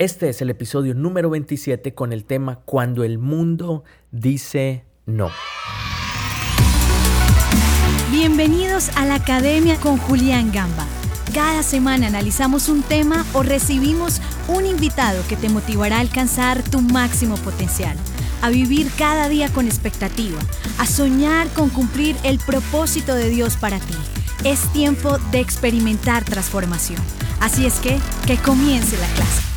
Este 0.00 0.30
es 0.30 0.40
el 0.40 0.48
episodio 0.48 0.94
número 0.94 1.28
27 1.28 1.92
con 1.92 2.14
el 2.14 2.24
tema 2.24 2.60
Cuando 2.64 3.04
el 3.04 3.18
mundo 3.18 3.84
dice 4.10 4.86
no. 5.04 5.28
Bienvenidos 8.10 8.88
a 8.96 9.04
la 9.04 9.16
Academia 9.16 9.76
con 9.76 9.98
Julián 9.98 10.52
Gamba. 10.52 10.86
Cada 11.34 11.62
semana 11.62 12.06
analizamos 12.06 12.70
un 12.70 12.82
tema 12.82 13.26
o 13.34 13.42
recibimos 13.42 14.22
un 14.48 14.64
invitado 14.64 15.22
que 15.28 15.36
te 15.36 15.50
motivará 15.50 15.98
a 15.98 16.00
alcanzar 16.00 16.62
tu 16.62 16.80
máximo 16.80 17.36
potencial, 17.36 17.94
a 18.40 18.48
vivir 18.48 18.90
cada 18.96 19.28
día 19.28 19.50
con 19.50 19.66
expectativa, 19.66 20.38
a 20.78 20.86
soñar 20.86 21.46
con 21.48 21.68
cumplir 21.68 22.16
el 22.24 22.38
propósito 22.38 23.14
de 23.14 23.28
Dios 23.28 23.58
para 23.58 23.78
ti. 23.78 23.96
Es 24.44 24.60
tiempo 24.72 25.18
de 25.30 25.40
experimentar 25.40 26.24
transformación. 26.24 27.02
Así 27.38 27.66
es 27.66 27.80
que, 27.80 27.98
que 28.26 28.38
comience 28.38 28.96
la 28.96 29.06
clase. 29.08 29.49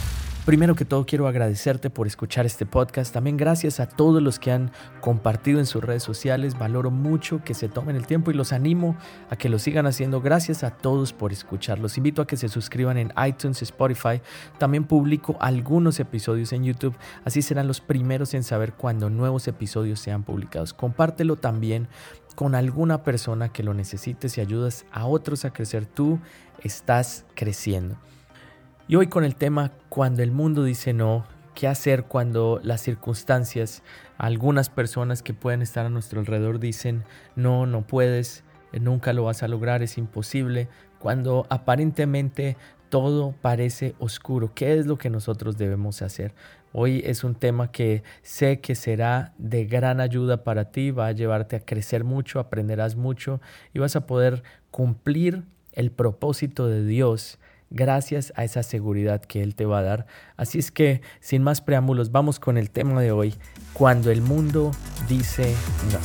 Primero 0.45 0.75
que 0.75 0.83
todo 0.83 1.05
quiero 1.05 1.29
agradecerte 1.29 1.89
por 1.89 2.05
escuchar 2.05 2.45
este 2.45 2.65
podcast. 2.65 3.13
También 3.13 3.37
gracias 3.37 3.79
a 3.79 3.87
todos 3.87 4.21
los 4.21 4.39
que 4.39 4.51
han 4.51 4.73
compartido 4.99 5.57
en 5.59 5.65
sus 5.65 5.81
redes 5.81 6.03
sociales. 6.03 6.59
Valoro 6.59 6.91
mucho 6.91 7.41
que 7.45 7.53
se 7.53 7.69
tomen 7.69 7.95
el 7.95 8.05
tiempo 8.07 8.29
y 8.29 8.33
los 8.33 8.51
animo 8.51 8.97
a 9.29 9.37
que 9.37 9.47
lo 9.47 9.57
sigan 9.57 9.85
haciendo. 9.85 10.19
Gracias 10.19 10.65
a 10.65 10.71
todos 10.71 11.13
por 11.13 11.31
escuchar. 11.31 11.79
Los 11.79 11.95
invito 11.97 12.21
a 12.21 12.27
que 12.27 12.35
se 12.35 12.49
suscriban 12.49 12.97
en 12.97 13.13
iTunes, 13.25 13.61
Spotify. 13.61 14.21
También 14.57 14.83
publico 14.83 15.37
algunos 15.39 16.01
episodios 16.01 16.51
en 16.51 16.65
YouTube. 16.65 16.97
Así 17.23 17.41
serán 17.41 17.69
los 17.69 17.79
primeros 17.79 18.33
en 18.33 18.43
saber 18.43 18.73
cuando 18.73 19.09
nuevos 19.09 19.47
episodios 19.47 20.01
sean 20.01 20.23
publicados. 20.23 20.73
Compártelo 20.73 21.37
también 21.37 21.87
con 22.35 22.53
alguna 22.53 23.03
persona 23.03 23.47
que 23.47 23.63
lo 23.63 23.73
necesite. 23.73 24.27
Si 24.27 24.41
ayudas 24.41 24.85
a 24.91 25.05
otros 25.05 25.45
a 25.45 25.53
crecer, 25.53 25.85
tú 25.85 26.19
estás 26.61 27.23
creciendo. 27.33 27.95
Y 28.85 28.97
hoy 28.97 29.07
con 29.07 29.23
el 29.23 29.35
tema 29.35 29.71
cuando 29.87 30.23
el 30.23 30.31
mundo 30.31 30.65
dice 30.65 30.91
no, 30.91 31.25
qué 31.55 31.69
hacer 31.69 32.03
cuando 32.03 32.59
las 32.63 32.81
circunstancias, 32.81 33.81
algunas 34.17 34.69
personas 34.69 35.23
que 35.23 35.33
pueden 35.33 35.61
estar 35.61 35.85
a 35.85 35.89
nuestro 35.89 36.19
alrededor 36.19 36.59
dicen 36.59 37.05
no, 37.37 37.65
no 37.65 37.87
puedes, 37.87 38.43
nunca 38.73 39.13
lo 39.13 39.23
vas 39.23 39.41
a 39.41 39.47
lograr, 39.47 39.83
es 39.83 39.97
imposible, 39.97 40.67
cuando 40.99 41.47
aparentemente 41.49 42.57
todo 42.89 43.33
parece 43.41 43.95
oscuro. 43.99 44.51
¿Qué 44.53 44.77
es 44.77 44.85
lo 44.85 44.97
que 44.97 45.09
nosotros 45.09 45.57
debemos 45.57 46.01
hacer? 46.01 46.35
Hoy 46.73 47.01
es 47.05 47.23
un 47.23 47.35
tema 47.35 47.71
que 47.71 48.03
sé 48.21 48.59
que 48.59 48.75
será 48.75 49.33
de 49.37 49.65
gran 49.65 50.01
ayuda 50.01 50.43
para 50.43 50.71
ti, 50.71 50.91
va 50.91 51.07
a 51.07 51.11
llevarte 51.13 51.55
a 51.55 51.61
crecer 51.61 52.03
mucho, 52.03 52.37
aprenderás 52.37 52.97
mucho 52.97 53.39
y 53.73 53.79
vas 53.79 53.95
a 53.95 54.05
poder 54.05 54.43
cumplir 54.71 55.45
el 55.71 55.89
propósito 55.89 56.67
de 56.67 56.85
Dios 56.85 57.39
gracias 57.73 58.31
a 58.37 58.45
esa 58.45 58.63
seguridad 58.63 59.21
que 59.21 59.43
Él 59.43 59.55
te 59.55 59.65
va 59.65 59.79
a 59.79 59.83
dar. 59.83 60.05
Así 60.37 60.59
es 60.59 60.71
que, 60.71 61.01
sin 61.19 61.43
más 61.43 61.59
preámbulos, 61.59 62.11
vamos 62.11 62.39
con 62.39 62.57
el 62.57 62.69
tema 62.69 63.01
de 63.01 63.11
hoy, 63.11 63.35
cuando 63.73 64.11
el 64.11 64.21
mundo 64.21 64.71
dice 65.09 65.53
no. 65.91 65.99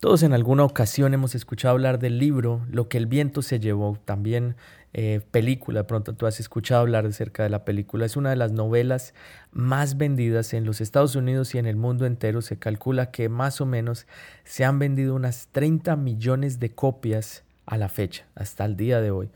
Todos 0.00 0.22
en 0.22 0.32
alguna 0.32 0.64
ocasión 0.64 1.12
hemos 1.12 1.34
escuchado 1.34 1.72
hablar 1.72 1.98
del 1.98 2.20
libro 2.20 2.64
Lo 2.70 2.88
que 2.88 2.98
el 2.98 3.06
viento 3.06 3.42
se 3.42 3.58
llevó, 3.58 3.98
también 4.04 4.54
eh, 4.94 5.20
película, 5.30 5.86
pronto 5.86 6.14
tú 6.14 6.26
has 6.26 6.40
escuchado 6.40 6.80
hablar 6.80 7.04
acerca 7.06 7.42
de 7.42 7.50
la 7.50 7.64
película, 7.64 8.06
es 8.06 8.16
una 8.16 8.30
de 8.30 8.36
las 8.36 8.52
novelas 8.52 9.14
más 9.52 9.96
vendidas 9.96 10.54
en 10.54 10.64
los 10.64 10.80
Estados 10.80 11.14
Unidos 11.14 11.54
y 11.54 11.58
en 11.58 11.66
el 11.66 11.76
mundo 11.76 12.06
entero. 12.06 12.42
Se 12.42 12.58
calcula 12.58 13.10
que 13.10 13.28
más 13.28 13.60
o 13.60 13.66
menos 13.66 14.06
se 14.44 14.64
han 14.64 14.78
vendido 14.78 15.14
unas 15.14 15.48
30 15.52 15.96
millones 15.96 16.58
de 16.58 16.70
copias 16.70 17.44
a 17.66 17.76
la 17.76 17.88
fecha, 17.88 18.26
hasta 18.34 18.64
el 18.64 18.76
día 18.76 19.00
de 19.00 19.10
hoy. 19.10 19.30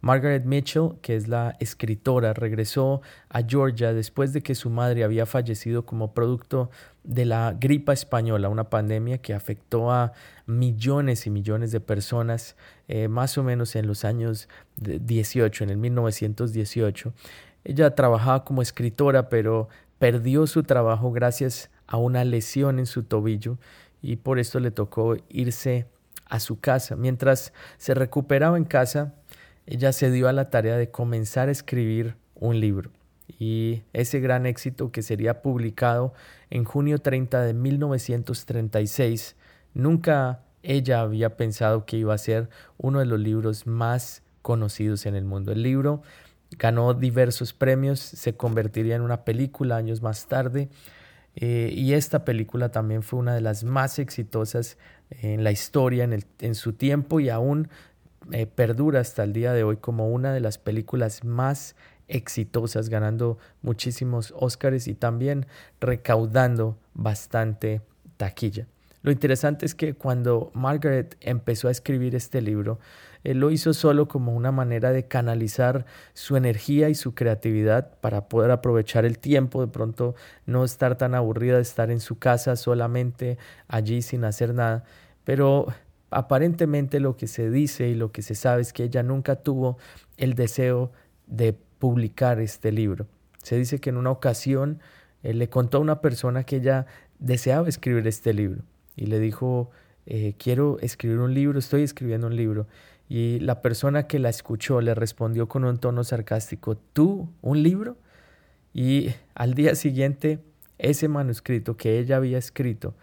Margaret 0.00 0.44
Mitchell, 0.44 0.92
que 1.02 1.16
es 1.16 1.26
la 1.26 1.56
escritora, 1.58 2.32
regresó 2.32 3.02
a 3.28 3.42
Georgia 3.42 3.92
después 3.92 4.32
de 4.32 4.42
que 4.42 4.54
su 4.54 4.70
madre 4.70 5.02
había 5.02 5.26
fallecido 5.26 5.84
como 5.84 6.14
producto 6.14 6.70
de 7.02 7.24
la 7.24 7.56
gripa 7.58 7.92
española, 7.92 8.48
una 8.48 8.70
pandemia 8.70 9.18
que 9.18 9.34
afectó 9.34 9.90
a 9.90 10.12
millones 10.46 11.26
y 11.26 11.30
millones 11.30 11.72
de 11.72 11.80
personas, 11.80 12.56
eh, 12.86 13.08
más 13.08 13.38
o 13.38 13.42
menos 13.42 13.74
en 13.76 13.86
los 13.86 14.04
años 14.04 14.48
18, 14.76 15.64
en 15.64 15.70
el 15.70 15.76
1918. 15.78 17.12
Ella 17.64 17.94
trabajaba 17.94 18.44
como 18.44 18.62
escritora, 18.62 19.28
pero 19.28 19.68
perdió 19.98 20.46
su 20.46 20.62
trabajo 20.62 21.10
gracias 21.10 21.70
a 21.88 21.96
una 21.96 22.24
lesión 22.24 22.78
en 22.78 22.86
su 22.86 23.02
tobillo 23.02 23.58
y 24.00 24.16
por 24.16 24.38
esto 24.38 24.60
le 24.60 24.70
tocó 24.70 25.16
irse 25.28 25.86
a 26.26 26.40
su 26.40 26.60
casa. 26.60 26.94
Mientras 26.94 27.52
se 27.78 27.94
recuperaba 27.94 28.56
en 28.56 28.64
casa, 28.64 29.14
ella 29.70 29.92
se 29.92 30.10
dio 30.10 30.28
a 30.28 30.32
la 30.32 30.48
tarea 30.48 30.78
de 30.78 30.90
comenzar 30.90 31.50
a 31.50 31.52
escribir 31.52 32.16
un 32.34 32.58
libro. 32.58 32.90
Y 33.38 33.82
ese 33.92 34.18
gran 34.18 34.46
éxito 34.46 34.90
que 34.90 35.02
sería 35.02 35.42
publicado 35.42 36.14
en 36.48 36.64
junio 36.64 36.98
30 36.98 37.42
de 37.42 37.52
1936, 37.52 39.36
nunca 39.74 40.40
ella 40.62 41.02
había 41.02 41.36
pensado 41.36 41.84
que 41.84 41.98
iba 41.98 42.14
a 42.14 42.18
ser 42.18 42.48
uno 42.78 43.00
de 43.00 43.04
los 43.04 43.20
libros 43.20 43.66
más 43.66 44.22
conocidos 44.40 45.04
en 45.04 45.14
el 45.14 45.26
mundo. 45.26 45.52
El 45.52 45.62
libro 45.62 46.02
ganó 46.56 46.94
diversos 46.94 47.52
premios, 47.52 48.00
se 48.00 48.34
convertiría 48.34 48.96
en 48.96 49.02
una 49.02 49.24
película 49.26 49.76
años 49.76 50.00
más 50.00 50.28
tarde. 50.28 50.70
Eh, 51.36 51.70
y 51.74 51.92
esta 51.92 52.24
película 52.24 52.70
también 52.70 53.02
fue 53.02 53.18
una 53.18 53.34
de 53.34 53.42
las 53.42 53.64
más 53.64 53.98
exitosas 53.98 54.78
en 55.10 55.44
la 55.44 55.52
historia 55.52 56.04
en, 56.04 56.24
en 56.40 56.54
su 56.54 56.72
tiempo 56.72 57.20
y 57.20 57.28
aún 57.28 57.68
eh, 58.32 58.46
perdura 58.46 59.00
hasta 59.00 59.24
el 59.24 59.32
día 59.32 59.52
de 59.52 59.64
hoy 59.64 59.76
como 59.76 60.08
una 60.08 60.32
de 60.32 60.40
las 60.40 60.58
películas 60.58 61.24
más 61.24 61.76
exitosas, 62.08 62.88
ganando 62.88 63.38
muchísimos 63.62 64.32
Óscares 64.36 64.88
y 64.88 64.94
también 64.94 65.46
recaudando 65.80 66.78
bastante 66.94 67.82
taquilla. 68.16 68.66
Lo 69.02 69.12
interesante 69.12 69.64
es 69.64 69.74
que 69.74 69.94
cuando 69.94 70.50
Margaret 70.54 71.16
empezó 71.20 71.68
a 71.68 71.70
escribir 71.70 72.14
este 72.14 72.40
libro, 72.42 72.80
él 73.24 73.38
lo 73.38 73.50
hizo 73.50 73.72
solo 73.72 74.08
como 74.08 74.34
una 74.34 74.52
manera 74.52 74.92
de 74.92 75.06
canalizar 75.06 75.86
su 76.14 76.36
energía 76.36 76.88
y 76.88 76.94
su 76.94 77.14
creatividad 77.14 77.98
para 78.00 78.28
poder 78.28 78.50
aprovechar 78.50 79.04
el 79.04 79.18
tiempo, 79.18 79.60
de 79.60 79.72
pronto 79.72 80.14
no 80.46 80.64
estar 80.64 80.96
tan 80.96 81.14
aburrida 81.14 81.56
de 81.56 81.62
estar 81.62 81.90
en 81.90 82.00
su 82.00 82.18
casa 82.18 82.56
solamente 82.56 83.38
allí 83.68 84.02
sin 84.02 84.24
hacer 84.24 84.54
nada. 84.54 84.84
Pero 85.24 85.66
aparentemente 86.10 87.00
lo 87.00 87.16
que 87.16 87.26
se 87.26 87.50
dice 87.50 87.88
y 87.88 87.94
lo 87.94 88.12
que 88.12 88.22
se 88.22 88.34
sabe 88.34 88.62
es 88.62 88.72
que 88.72 88.84
ella 88.84 89.02
nunca 89.02 89.36
tuvo 89.36 89.78
el 90.16 90.34
deseo 90.34 90.92
de 91.26 91.52
publicar 91.52 92.40
este 92.40 92.72
libro. 92.72 93.06
Se 93.42 93.56
dice 93.56 93.78
que 93.78 93.90
en 93.90 93.96
una 93.96 94.10
ocasión 94.10 94.80
eh, 95.22 95.34
le 95.34 95.48
contó 95.48 95.78
a 95.78 95.80
una 95.80 96.00
persona 96.00 96.44
que 96.44 96.56
ella 96.56 96.86
deseaba 97.18 97.68
escribir 97.68 98.06
este 98.06 98.32
libro 98.32 98.62
y 98.96 99.06
le 99.06 99.20
dijo, 99.20 99.70
eh, 100.06 100.34
quiero 100.38 100.78
escribir 100.80 101.18
un 101.18 101.34
libro, 101.34 101.58
estoy 101.58 101.82
escribiendo 101.82 102.26
un 102.26 102.36
libro. 102.36 102.66
Y 103.08 103.38
la 103.40 103.62
persona 103.62 104.06
que 104.06 104.18
la 104.18 104.28
escuchó 104.28 104.80
le 104.80 104.94
respondió 104.94 105.48
con 105.48 105.64
un 105.64 105.78
tono 105.78 106.04
sarcástico, 106.04 106.76
¿tú 106.76 107.28
un 107.40 107.62
libro? 107.62 107.96
Y 108.74 109.14
al 109.34 109.54
día 109.54 109.74
siguiente, 109.74 110.40
ese 110.78 111.08
manuscrito 111.08 111.76
que 111.76 111.98
ella 111.98 112.16
había 112.16 112.38
escrito 112.38 112.94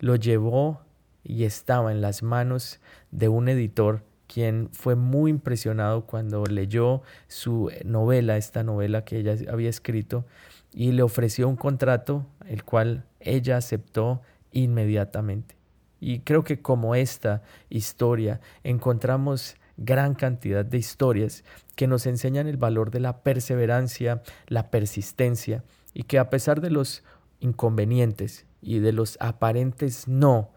lo 0.00 0.16
llevó 0.16 0.82
y 1.24 1.44
estaba 1.44 1.90
en 1.90 2.00
las 2.00 2.22
manos 2.22 2.80
de 3.10 3.28
un 3.28 3.48
editor 3.48 4.04
quien 4.26 4.68
fue 4.72 4.94
muy 4.94 5.30
impresionado 5.30 6.06
cuando 6.06 6.44
leyó 6.46 7.02
su 7.28 7.70
novela, 7.84 8.36
esta 8.36 8.62
novela 8.62 9.04
que 9.04 9.18
ella 9.18 9.36
había 9.50 9.70
escrito, 9.70 10.24
y 10.72 10.92
le 10.92 11.02
ofreció 11.02 11.48
un 11.48 11.56
contrato, 11.56 12.26
el 12.46 12.64
cual 12.64 13.04
ella 13.20 13.56
aceptó 13.56 14.22
inmediatamente. 14.52 15.56
Y 16.00 16.20
creo 16.20 16.42
que 16.44 16.60
como 16.60 16.94
esta 16.94 17.42
historia 17.70 18.40
encontramos 18.62 19.56
gran 19.76 20.14
cantidad 20.14 20.64
de 20.64 20.78
historias 20.78 21.44
que 21.76 21.86
nos 21.86 22.06
enseñan 22.06 22.46
el 22.46 22.56
valor 22.56 22.90
de 22.90 23.00
la 23.00 23.22
perseverancia, 23.22 24.22
la 24.46 24.70
persistencia, 24.70 25.64
y 25.92 26.04
que 26.04 26.18
a 26.18 26.30
pesar 26.30 26.60
de 26.60 26.70
los 26.70 27.04
inconvenientes 27.40 28.46
y 28.60 28.80
de 28.80 28.92
los 28.92 29.16
aparentes 29.20 30.08
no, 30.08 30.50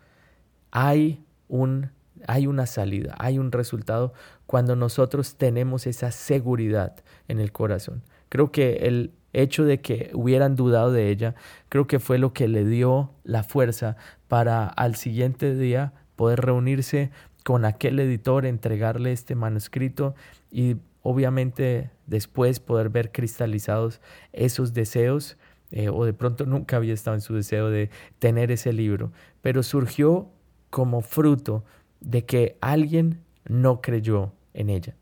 hay, 0.72 1.24
un, 1.48 1.92
hay 2.28 2.48
una 2.48 2.66
salida, 2.66 3.16
hay 3.20 3.40
un 3.40 3.52
resultado 3.52 4.14
cuando 4.46 4.76
nosotros 4.76 5.36
tenemos 5.36 5.88
esa 5.88 6.12
seguridad 6.12 6.96
en 7.28 7.40
el 7.40 7.52
corazón. 7.52 8.04
Creo 8.30 8.52
que 8.52 8.88
el 8.88 9.12
hecho 9.34 9.66
de 9.66 9.82
que 9.82 10.12
hubieran 10.14 10.56
dudado 10.56 10.92
de 10.92 11.10
ella, 11.10 11.36
creo 11.70 11.88
que 11.88 12.00
fue 12.00 12.18
lo 12.18 12.34
que 12.34 12.48
le 12.48 12.66
dio 12.66 13.12
la 13.24 13.44
fuerza 13.44 13.98
para 14.28 14.68
al 14.68 14.96
siguiente 14.96 15.56
día 15.56 15.94
poder 16.16 16.42
reunirse 16.42 17.12
con 17.44 17.64
aquel 17.64 18.00
editor, 18.00 18.46
entregarle 18.46 19.12
este 19.12 19.36
manuscrito 19.36 20.16
y 20.52 20.78
obviamente 21.02 21.92
después 22.06 22.60
poder 22.60 22.90
ver 22.90 23.12
cristalizados 23.12 24.02
esos 24.34 24.74
deseos, 24.74 25.38
eh, 25.72 25.90
o 25.90 26.04
de 26.04 26.14
pronto 26.14 26.46
nunca 26.46 26.78
había 26.78 26.94
estado 26.94 27.16
en 27.16 27.22
su 27.22 27.34
deseo 27.36 27.70
de 27.70 27.90
tener 28.20 28.52
ese 28.52 28.74
libro, 28.74 29.12
pero 29.42 29.64
surgió 29.64 30.30
como 30.70 31.02
fruto 31.02 31.64
de 32.00 32.26
que 32.26 32.58
alguien 32.62 33.22
no 33.46 33.82
creyó 33.82 34.32
en 34.54 34.70
ella. 34.70 34.96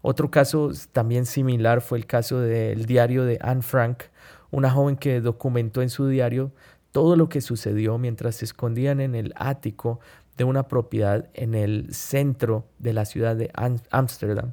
Otro 0.00 0.30
caso 0.30 0.72
también 0.92 1.26
similar 1.26 1.80
fue 1.80 1.98
el 1.98 2.06
caso 2.06 2.40
del 2.40 2.86
diario 2.86 3.24
de 3.24 3.38
Anne 3.40 3.62
Frank, 3.62 4.04
una 4.50 4.70
joven 4.70 4.96
que 4.96 5.20
documentó 5.20 5.80
en 5.80 5.90
su 5.90 6.08
diario 6.08 6.52
todo 6.90 7.16
lo 7.16 7.28
que 7.28 7.40
sucedió 7.40 7.98
mientras 7.98 8.36
se 8.36 8.44
escondían 8.44 9.00
en 9.00 9.14
el 9.14 9.32
ático 9.36 10.00
de 10.36 10.44
una 10.44 10.68
propiedad 10.68 11.28
en 11.34 11.54
el 11.54 11.94
centro 11.94 12.66
de 12.78 12.92
la 12.92 13.04
ciudad 13.04 13.36
de 13.36 13.50
Ámsterdam, 13.90 14.52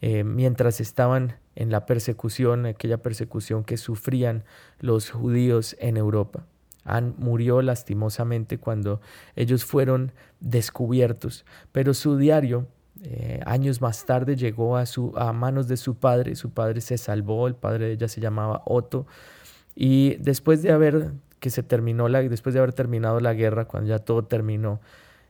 eh, 0.00 0.24
mientras 0.24 0.80
estaban 0.80 1.36
en 1.56 1.70
la 1.70 1.86
persecución, 1.86 2.66
aquella 2.66 3.02
persecución 3.02 3.64
que 3.64 3.76
sufrían 3.76 4.44
los 4.78 5.10
judíos 5.10 5.76
en 5.80 5.96
Europa. 5.96 6.46
Anne 6.88 7.12
murió 7.18 7.62
lastimosamente 7.62 8.58
cuando 8.58 9.00
ellos 9.36 9.64
fueron 9.64 10.12
descubiertos, 10.40 11.44
pero 11.72 11.94
su 11.94 12.16
diario 12.16 12.66
eh, 13.04 13.40
años 13.46 13.80
más 13.80 14.06
tarde 14.06 14.34
llegó 14.36 14.76
a, 14.76 14.86
su, 14.86 15.12
a 15.16 15.32
manos 15.32 15.68
de 15.68 15.76
su 15.76 15.94
padre, 15.96 16.34
su 16.34 16.50
padre 16.50 16.80
se 16.80 16.98
salvó, 16.98 17.46
el 17.46 17.54
padre 17.54 17.86
de 17.86 17.92
ella 17.92 18.08
se 18.08 18.20
llamaba 18.20 18.62
Otto, 18.66 19.06
y 19.76 20.16
después 20.16 20.62
de 20.62 20.72
haber 20.72 21.12
que 21.38 21.50
se 21.50 21.62
terminó 21.62 22.08
la, 22.08 22.22
después 22.22 22.54
de 22.54 22.60
haber 22.60 22.72
terminado 22.72 23.20
la 23.20 23.34
guerra, 23.34 23.66
cuando 23.66 23.88
ya 23.88 24.00
todo 24.00 24.24
terminó, 24.24 24.80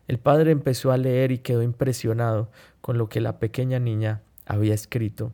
el 0.07 0.19
padre 0.19 0.53
empezó 0.53 0.91
a 0.91 0.97
leer 0.97 1.33
y 1.33 1.39
quedó 1.39 1.63
impresionado 1.63 2.49
con 2.81 2.97
lo 2.97 3.11
que 3.11 3.21
la 3.21 3.39
pequeña 3.39 3.79
niña 3.79 4.23
había 4.47 4.73
escrito. 4.73 5.33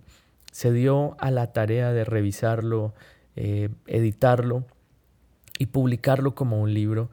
Se 0.50 0.72
dio 0.72 1.16
a 1.20 1.30
la 1.30 1.52
tarea 1.52 1.92
de 1.92 2.04
revisarlo, 2.04 2.92
eh, 3.36 3.68
editarlo 3.86 4.64
y 5.58 5.66
publicarlo 5.66 6.34
como 6.34 6.60
un 6.60 6.74
libro, 6.74 7.10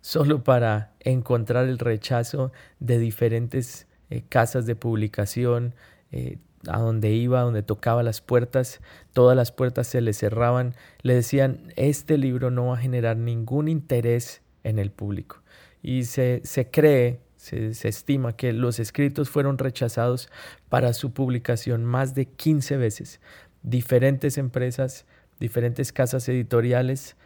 solo 0.00 0.42
para 0.44 0.92
encontrar 1.00 1.66
el 1.66 1.78
rechazo 1.78 2.52
de 2.80 2.98
diferentes 2.98 3.86
eh, 4.10 4.22
casas 4.28 4.66
de 4.66 4.76
publicación, 4.76 5.74
eh, 6.12 6.38
a 6.68 6.78
donde 6.78 7.10
iba, 7.12 7.42
donde 7.42 7.62
tocaba 7.62 8.02
las 8.02 8.20
puertas, 8.20 8.80
todas 9.12 9.36
las 9.36 9.52
puertas 9.52 9.86
se 9.86 10.00
le 10.00 10.12
cerraban, 10.12 10.74
le 11.02 11.14
decían, 11.14 11.72
este 11.76 12.18
libro 12.18 12.50
no 12.50 12.66
va 12.66 12.74
a 12.74 12.80
generar 12.80 13.16
ningún 13.16 13.68
interés 13.68 14.42
en 14.62 14.78
el 14.78 14.90
público. 14.90 15.42
Y 15.82 16.04
se, 16.04 16.40
se 16.44 16.70
cree, 16.70 17.20
se, 17.36 17.74
se, 17.74 17.88
estima 17.88 18.36
que 18.36 18.52
los 18.52 18.78
escritos 18.78 19.28
fueron 19.28 19.58
rechazados 19.58 20.30
para 20.70 20.94
su 20.94 21.12
publicación 21.12 21.84
más 21.84 22.14
de 22.14 22.26
15 22.26 22.78
veces. 22.78 23.20
Diferentes 23.62 24.38
empresas, 24.38 25.04
diferentes 25.38 25.92
casas 25.92 26.28
editoriales 26.28 27.16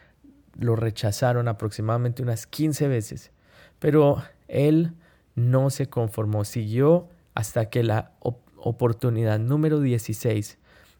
lo 0.59 0.75
rechazaron 0.75 1.47
aproximadamente 1.47 2.21
unas 2.21 2.45
15 2.45 2.87
veces. 2.87 3.31
Pero 3.79 4.21
él 4.47 4.93
no 5.35 5.69
se 5.69 5.87
conformó, 5.87 6.43
siguió 6.43 7.07
hasta 7.33 7.69
que 7.69 7.83
la 7.83 8.11
oportunidad 8.57 9.39
número 9.39 9.79
16, 9.79 10.57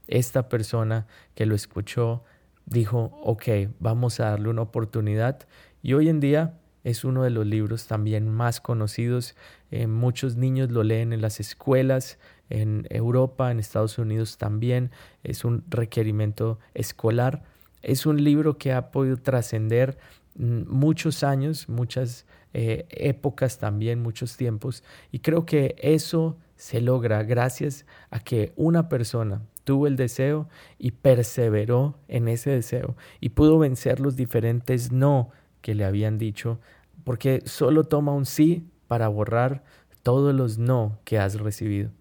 esta 0.08 0.50
persona 0.50 1.08
que 1.36 1.46
lo 1.46 1.56
escuchó 1.56 2.24
dijo, 2.66 3.12
ok, 3.24 3.44
vamos 3.80 4.20
a 4.20 4.30
darle 4.30 4.50
una 4.50 4.62
oportunidad 4.62 5.40
y 5.82 5.94
hoy 5.94 6.10
en 6.10 6.20
día 6.20 6.54
es 6.84 7.04
uno 7.04 7.24
de 7.24 7.30
los 7.30 7.46
libros 7.46 7.88
también 7.88 8.30
más 8.30 8.62
conocidos. 8.62 9.36
Eh, 9.72 9.88
muchos 9.88 10.38
niños 10.38 10.72
lo 10.72 10.84
leen 10.84 11.14
en 11.14 11.22
las 11.22 11.40
escuelas, 11.40 12.18
en 12.50 12.88
Europa, 12.90 13.52
en 13.52 13.60
Estados 13.60 13.98
Unidos 13.98 14.38
también. 14.38 14.92
Es 15.24 15.44
un 15.44 15.64
requerimiento 15.70 16.60
escolar. 16.74 17.44
Es 17.82 18.06
un 18.06 18.24
libro 18.24 18.58
que 18.58 18.74
ha 18.74 18.92
podido 18.92 19.18
trascender 19.18 19.98
mm, 20.36 20.64
muchos 20.68 21.24
años, 21.24 21.70
muchas 21.70 22.26
eh, 22.54 22.86
épocas 22.90 23.58
también, 23.60 24.02
muchos 24.02 24.36
tiempos. 24.38 24.84
Y 25.12 25.20
creo 25.20 25.46
que 25.46 25.76
eso 25.80 26.38
se 26.56 26.82
logra 26.82 27.24
gracias 27.24 27.86
a 28.10 28.20
que 28.20 28.54
una 28.56 28.90
persona 28.90 29.42
tuvo 29.64 29.88
el 29.88 29.96
deseo 29.96 30.50
y 30.78 30.92
perseveró 30.92 31.96
en 32.08 32.28
ese 32.28 32.50
deseo 32.50 32.96
y 33.20 33.30
pudo 33.30 33.60
vencer 33.60 34.00
los 34.00 34.16
diferentes 34.16 34.92
no 34.92 35.30
que 35.62 35.76
le 35.76 35.86
habían 35.86 36.18
dicho, 36.18 36.60
porque 37.04 37.42
solo 37.46 37.84
toma 37.84 38.14
un 38.14 38.26
sí 38.26 38.68
para 38.88 39.08
borrar 39.08 39.64
todos 40.04 40.34
los 40.34 40.58
no 40.58 41.00
que 41.04 41.20
has 41.20 41.40
recibido. 41.40 41.92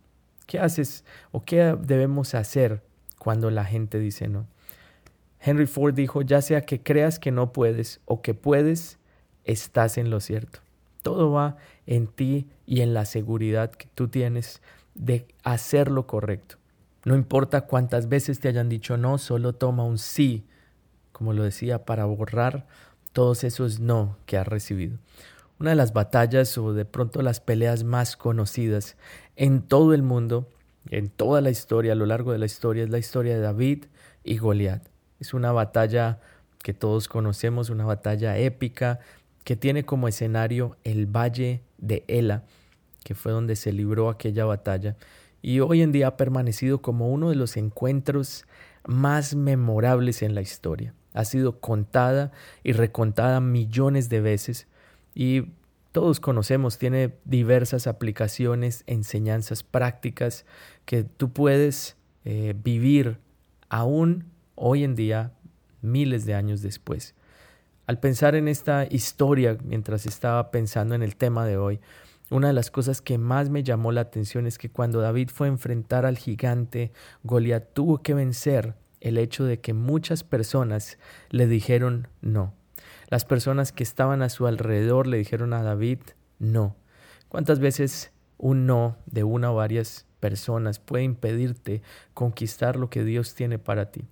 ¿Qué 0.46 0.58
haces 0.58 1.04
o 1.30 1.44
qué 1.44 1.76
debemos 1.78 2.34
hacer 2.34 2.82
cuando 3.18 3.50
la 3.50 3.64
gente 3.64 3.98
dice 3.98 4.28
no? 4.28 4.46
Henry 5.40 5.66
Ford 5.66 5.94
dijo, 5.94 6.22
ya 6.22 6.42
sea 6.42 6.62
que 6.62 6.82
creas 6.82 7.18
que 7.18 7.30
no 7.30 7.52
puedes 7.52 8.00
o 8.04 8.22
que 8.22 8.34
puedes, 8.34 8.98
estás 9.44 9.98
en 9.98 10.10
lo 10.10 10.20
cierto. 10.20 10.60
Todo 11.02 11.30
va 11.30 11.56
en 11.86 12.06
ti 12.06 12.48
y 12.66 12.80
en 12.80 12.92
la 12.92 13.04
seguridad 13.04 13.70
que 13.70 13.88
tú 13.94 14.08
tienes 14.08 14.60
de 14.94 15.26
hacer 15.44 15.90
lo 15.90 16.06
correcto. 16.06 16.56
No 17.04 17.14
importa 17.14 17.62
cuántas 17.62 18.08
veces 18.08 18.40
te 18.40 18.48
hayan 18.48 18.68
dicho 18.68 18.96
no, 18.96 19.18
solo 19.18 19.54
toma 19.54 19.84
un 19.84 19.98
sí, 19.98 20.44
como 21.12 21.32
lo 21.32 21.44
decía, 21.44 21.84
para 21.84 22.04
borrar 22.04 22.66
todos 23.12 23.44
esos 23.44 23.80
no 23.80 24.18
que 24.26 24.36
has 24.36 24.46
recibido. 24.46 24.98
Una 25.58 25.70
de 25.70 25.76
las 25.76 25.92
batallas 25.92 26.56
o 26.58 26.72
de 26.72 26.84
pronto 26.84 27.22
las 27.22 27.40
peleas 27.40 27.84
más 27.84 28.16
conocidas 28.16 28.96
en 29.36 29.62
todo 29.62 29.94
el 29.94 30.02
mundo, 30.02 30.48
en 30.90 31.08
toda 31.08 31.40
la 31.40 31.50
historia, 31.50 31.92
a 31.92 31.96
lo 31.96 32.06
largo 32.06 32.32
de 32.32 32.38
la 32.38 32.46
historia, 32.46 32.84
es 32.84 32.90
la 32.90 32.98
historia 32.98 33.34
de 33.34 33.40
David 33.40 33.86
y 34.24 34.38
Goliat. 34.38 34.87
Es 35.20 35.34
una 35.34 35.52
batalla 35.52 36.20
que 36.62 36.74
todos 36.74 37.08
conocemos, 37.08 37.70
una 37.70 37.84
batalla 37.84 38.36
épica 38.38 39.00
que 39.44 39.56
tiene 39.56 39.84
como 39.84 40.08
escenario 40.08 40.76
el 40.84 41.06
valle 41.06 41.62
de 41.78 42.04
Ela, 42.08 42.44
que 43.04 43.14
fue 43.14 43.32
donde 43.32 43.56
se 43.56 43.72
libró 43.72 44.10
aquella 44.10 44.44
batalla, 44.44 44.96
y 45.40 45.60
hoy 45.60 45.82
en 45.82 45.92
día 45.92 46.08
ha 46.08 46.16
permanecido 46.16 46.82
como 46.82 47.08
uno 47.08 47.30
de 47.30 47.36
los 47.36 47.56
encuentros 47.56 48.44
más 48.86 49.34
memorables 49.34 50.22
en 50.22 50.34
la 50.34 50.40
historia. 50.40 50.94
Ha 51.14 51.24
sido 51.24 51.60
contada 51.60 52.32
y 52.62 52.72
recontada 52.72 53.40
millones 53.40 54.08
de 54.08 54.20
veces 54.20 54.66
y 55.14 55.52
todos 55.92 56.20
conocemos, 56.20 56.78
tiene 56.78 57.14
diversas 57.24 57.86
aplicaciones, 57.86 58.84
enseñanzas 58.86 59.62
prácticas 59.62 60.44
que 60.84 61.04
tú 61.04 61.32
puedes 61.32 61.96
eh, 62.24 62.54
vivir 62.62 63.18
aún 63.68 64.24
hoy 64.58 64.84
en 64.84 64.94
día, 64.94 65.32
miles 65.80 66.26
de 66.26 66.34
años 66.34 66.62
después. 66.62 67.14
Al 67.86 68.00
pensar 68.00 68.34
en 68.34 68.48
esta 68.48 68.86
historia, 68.90 69.56
mientras 69.64 70.04
estaba 70.04 70.50
pensando 70.50 70.94
en 70.94 71.02
el 71.02 71.16
tema 71.16 71.46
de 71.46 71.56
hoy, 71.56 71.80
una 72.30 72.48
de 72.48 72.52
las 72.52 72.70
cosas 72.70 73.00
que 73.00 73.16
más 73.16 73.48
me 73.48 73.62
llamó 73.62 73.92
la 73.92 74.02
atención 74.02 74.46
es 74.46 74.58
que 74.58 74.68
cuando 74.68 75.00
David 75.00 75.30
fue 75.32 75.46
a 75.46 75.50
enfrentar 75.50 76.04
al 76.04 76.18
gigante, 76.18 76.92
Goliat 77.22 77.72
tuvo 77.72 78.02
que 78.02 78.12
vencer 78.12 78.74
el 79.00 79.16
hecho 79.16 79.44
de 79.44 79.60
que 79.60 79.72
muchas 79.72 80.24
personas 80.24 80.98
le 81.30 81.46
dijeron 81.46 82.08
no. 82.20 82.52
Las 83.08 83.24
personas 83.24 83.72
que 83.72 83.82
estaban 83.82 84.20
a 84.20 84.28
su 84.28 84.46
alrededor 84.46 85.06
le 85.06 85.16
dijeron 85.16 85.54
a 85.54 85.62
David 85.62 86.00
no. 86.38 86.76
¿Cuántas 87.30 87.60
veces 87.60 88.10
un 88.36 88.66
no 88.66 88.98
de 89.06 89.24
una 89.24 89.50
o 89.50 89.54
varias 89.54 90.06
personas 90.20 90.78
puede 90.78 91.04
impedirte 91.04 91.80
conquistar 92.12 92.76
lo 92.76 92.90
que 92.90 93.04
Dios 93.04 93.34
tiene 93.34 93.58
para 93.58 93.90
ti? 93.90 94.04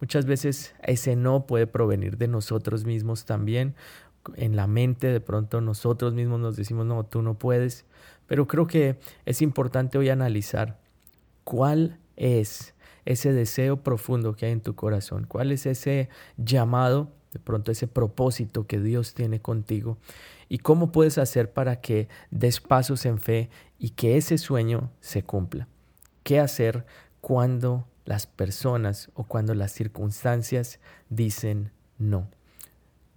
Muchas 0.00 0.26
veces 0.26 0.74
ese 0.82 1.16
no 1.16 1.46
puede 1.46 1.66
provenir 1.66 2.18
de 2.18 2.28
nosotros 2.28 2.84
mismos 2.84 3.24
también. 3.24 3.74
En 4.34 4.56
la 4.56 4.66
mente 4.66 5.06
de 5.06 5.20
pronto 5.20 5.60
nosotros 5.60 6.14
mismos 6.14 6.40
nos 6.40 6.56
decimos, 6.56 6.86
no, 6.86 7.04
tú 7.04 7.22
no 7.22 7.34
puedes. 7.34 7.84
Pero 8.26 8.46
creo 8.46 8.66
que 8.66 8.98
es 9.24 9.40
importante 9.40 9.98
hoy 9.98 10.08
analizar 10.08 10.78
cuál 11.44 11.98
es 12.16 12.74
ese 13.04 13.32
deseo 13.32 13.82
profundo 13.82 14.34
que 14.34 14.46
hay 14.46 14.52
en 14.52 14.60
tu 14.60 14.74
corazón, 14.74 15.26
cuál 15.26 15.52
es 15.52 15.64
ese 15.64 16.08
llamado, 16.36 17.12
de 17.32 17.38
pronto 17.38 17.70
ese 17.70 17.86
propósito 17.86 18.66
que 18.66 18.80
Dios 18.80 19.14
tiene 19.14 19.40
contigo 19.40 19.98
y 20.48 20.58
cómo 20.58 20.90
puedes 20.90 21.18
hacer 21.18 21.52
para 21.52 21.80
que 21.80 22.08
des 22.30 22.60
pasos 22.60 23.04
en 23.06 23.18
fe 23.18 23.50
y 23.78 23.90
que 23.90 24.16
ese 24.16 24.38
sueño 24.38 24.90
se 25.00 25.22
cumpla. 25.22 25.68
¿Qué 26.22 26.40
hacer 26.40 26.86
cuando 27.20 27.86
las 28.06 28.26
personas 28.26 29.10
o 29.14 29.24
cuando 29.24 29.52
las 29.54 29.72
circunstancias 29.72 30.80
dicen 31.10 31.72
no. 31.98 32.28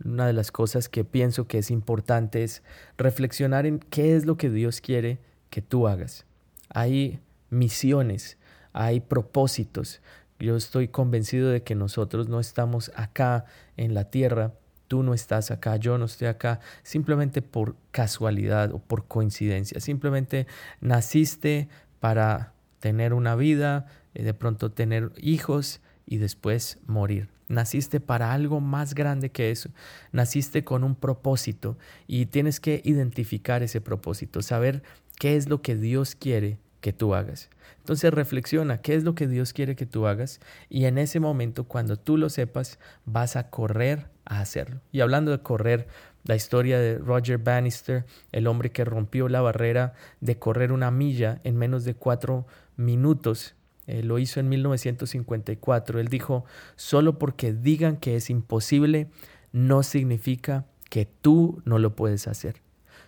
Una 0.03 0.27
de 0.27 0.33
las 0.33 0.51
cosas 0.51 0.89
que 0.89 1.05
pienso 1.05 1.47
que 1.47 1.59
es 1.59 1.71
importante 1.71 2.43
es 2.43 2.63
reflexionar 2.97 3.65
en 3.65 3.79
qué 3.79 4.15
es 4.15 4.25
lo 4.25 4.35
que 4.35 4.49
Dios 4.49 4.81
quiere 4.81 5.19
que 5.49 5.61
tú 5.61 5.87
hagas. 5.87 6.25
Hay 6.69 7.19
misiones, 7.49 8.37
hay 8.73 8.99
propósitos. 8.99 10.01
Yo 10.39 10.55
estoy 10.55 10.87
convencido 10.87 11.49
de 11.49 11.63
que 11.63 11.75
nosotros 11.75 12.29
no 12.29 12.39
estamos 12.39 12.91
acá 12.95 13.45
en 13.77 13.93
la 13.93 14.05
tierra, 14.05 14.53
tú 14.87 15.03
no 15.03 15.13
estás 15.13 15.51
acá, 15.51 15.75
yo 15.75 15.97
no 15.97 16.05
estoy 16.05 16.29
acá, 16.29 16.61
simplemente 16.81 17.41
por 17.41 17.75
casualidad 17.91 18.71
o 18.73 18.79
por 18.79 19.05
coincidencia. 19.05 19.79
Simplemente 19.81 20.47
naciste 20.79 21.67
para 21.99 22.53
tener 22.79 23.13
una 23.13 23.35
vida, 23.35 23.87
de 24.13 24.33
pronto 24.33 24.71
tener 24.71 25.11
hijos 25.17 25.81
y 26.05 26.17
después 26.17 26.79
morir. 26.87 27.29
Naciste 27.47 27.99
para 27.99 28.33
algo 28.33 28.61
más 28.61 28.93
grande 28.93 29.31
que 29.31 29.51
eso. 29.51 29.69
Naciste 30.11 30.63
con 30.63 30.83
un 30.83 30.95
propósito 30.95 31.77
y 32.07 32.27
tienes 32.27 32.59
que 32.59 32.81
identificar 32.83 33.63
ese 33.63 33.81
propósito, 33.81 34.41
saber 34.41 34.83
qué 35.19 35.35
es 35.35 35.49
lo 35.49 35.61
que 35.61 35.75
Dios 35.75 36.15
quiere 36.15 36.59
que 36.81 36.93
tú 36.93 37.15
hagas. 37.15 37.49
Entonces 37.79 38.13
reflexiona, 38.13 38.81
¿qué 38.81 38.95
es 38.95 39.03
lo 39.03 39.15
que 39.15 39.27
Dios 39.27 39.53
quiere 39.53 39.75
que 39.75 39.85
tú 39.85 40.05
hagas? 40.05 40.39
Y 40.69 40.85
en 40.85 40.97
ese 40.97 41.19
momento, 41.19 41.63
cuando 41.63 41.97
tú 41.97 42.17
lo 42.17 42.29
sepas, 42.29 42.79
vas 43.05 43.35
a 43.35 43.49
correr 43.49 44.07
a 44.25 44.41
hacerlo. 44.41 44.81
Y 44.91 45.01
hablando 45.01 45.31
de 45.31 45.41
correr, 45.41 45.87
la 46.23 46.35
historia 46.35 46.79
de 46.79 46.97
Roger 46.97 47.39
Bannister, 47.39 48.05
el 48.31 48.47
hombre 48.47 48.71
que 48.71 48.85
rompió 48.85 49.29
la 49.29 49.41
barrera 49.41 49.93
de 50.21 50.37
correr 50.37 50.71
una 50.71 50.91
milla 50.91 51.39
en 51.43 51.57
menos 51.57 51.85
de 51.85 51.95
cuatro 51.95 52.45
minutos, 52.75 53.55
eh, 53.89 54.03
lo 54.03 54.19
hizo 54.19 54.39
en 54.39 54.49
1954. 54.49 55.99
Él 55.99 56.09
dijo, 56.09 56.45
solo 56.75 57.17
porque 57.17 57.53
digan 57.53 57.97
que 57.97 58.15
es 58.15 58.29
imposible, 58.29 59.09
no 59.51 59.81
significa 59.81 60.67
que 60.91 61.05
tú 61.05 61.63
no 61.65 61.79
lo 61.79 61.95
puedes 61.95 62.27
hacer. 62.27 62.61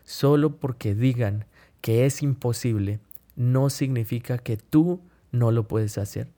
Solo 0.05 0.57
porque 0.57 0.95
digan 0.95 1.45
que 1.81 2.07
es 2.07 2.23
imposible, 2.23 2.99
no 3.35 3.69
significa 3.69 4.39
que 4.39 4.57
tú 4.57 5.01
no 5.31 5.51
lo 5.51 5.67
puedes 5.67 5.99
hacer. 5.99 6.29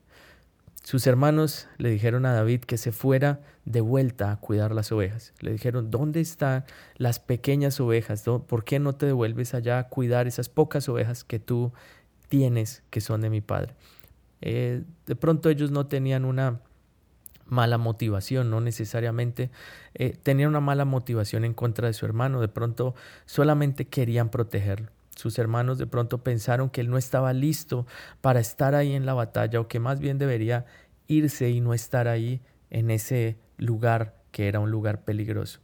Sus 0.82 1.06
hermanos 1.06 1.66
le 1.78 1.88
dijeron 1.88 2.26
a 2.26 2.34
David 2.34 2.60
que 2.60 2.76
se 2.76 2.92
fuera 2.92 3.40
de 3.64 3.80
vuelta 3.80 4.30
a 4.30 4.36
cuidar 4.36 4.74
las 4.74 4.92
ovejas. 4.92 5.32
Le 5.40 5.52
dijeron, 5.52 5.90
¿dónde 5.90 6.20
están 6.20 6.66
las 6.98 7.18
pequeñas 7.18 7.80
ovejas? 7.80 8.24
¿Por 8.24 8.64
qué 8.64 8.78
no 8.78 8.94
te 8.94 9.06
devuelves 9.06 9.54
allá 9.54 9.78
a 9.78 9.88
cuidar 9.88 10.26
esas 10.26 10.50
pocas 10.50 10.86
ovejas 10.90 11.24
que 11.24 11.38
tú 11.38 11.72
tienes, 12.28 12.82
que 12.90 13.00
son 13.00 13.22
de 13.22 13.30
mi 13.30 13.40
padre? 13.40 13.74
Eh, 14.46 14.82
de 15.06 15.16
pronto 15.16 15.48
ellos 15.48 15.70
no 15.70 15.86
tenían 15.86 16.26
una 16.26 16.60
mala 17.46 17.78
motivación, 17.78 18.50
no 18.50 18.60
necesariamente 18.60 19.50
eh, 19.94 20.18
tenían 20.22 20.50
una 20.50 20.60
mala 20.60 20.84
motivación 20.84 21.46
en 21.46 21.54
contra 21.54 21.86
de 21.86 21.94
su 21.94 22.04
hermano, 22.04 22.42
de 22.42 22.48
pronto 22.48 22.94
solamente 23.24 23.86
querían 23.86 24.28
protegerlo. 24.28 24.90
Sus 25.16 25.38
hermanos 25.38 25.78
de 25.78 25.86
pronto 25.86 26.18
pensaron 26.22 26.68
que 26.68 26.82
él 26.82 26.90
no 26.90 26.98
estaba 26.98 27.32
listo 27.32 27.86
para 28.20 28.38
estar 28.38 28.74
ahí 28.74 28.92
en 28.92 29.06
la 29.06 29.14
batalla 29.14 29.60
o 29.60 29.66
que 29.66 29.80
más 29.80 29.98
bien 29.98 30.18
debería 30.18 30.66
irse 31.06 31.48
y 31.48 31.62
no 31.62 31.72
estar 31.72 32.06
ahí 32.06 32.42
en 32.68 32.90
ese 32.90 33.38
lugar 33.56 34.14
que 34.30 34.46
era 34.46 34.60
un 34.60 34.70
lugar 34.70 35.04
peligroso. 35.04 35.60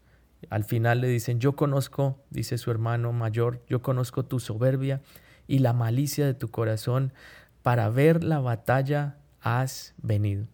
Al 0.49 0.65
final 0.65 1.03
le 1.03 1.09
dicen, 1.09 1.39
yo 1.39 1.55
conozco, 1.55 2.19
dice 2.31 2.57
su 2.57 2.71
hermano 2.71 3.13
mayor, 3.13 3.63
yo 3.69 3.83
conozco 3.83 4.25
tu 4.25 4.41
soberbia 4.41 5.03
y 5.47 5.59
la 5.59 5.75
malicia 5.75 6.25
de 6.25 6.33
tu 6.33 6.49
corazón, 6.49 7.13
para 7.63 7.89
ver 7.89 8.25
la 8.25 8.41
batalla 8.41 9.17
has 9.41 9.95
venido. 9.99 10.47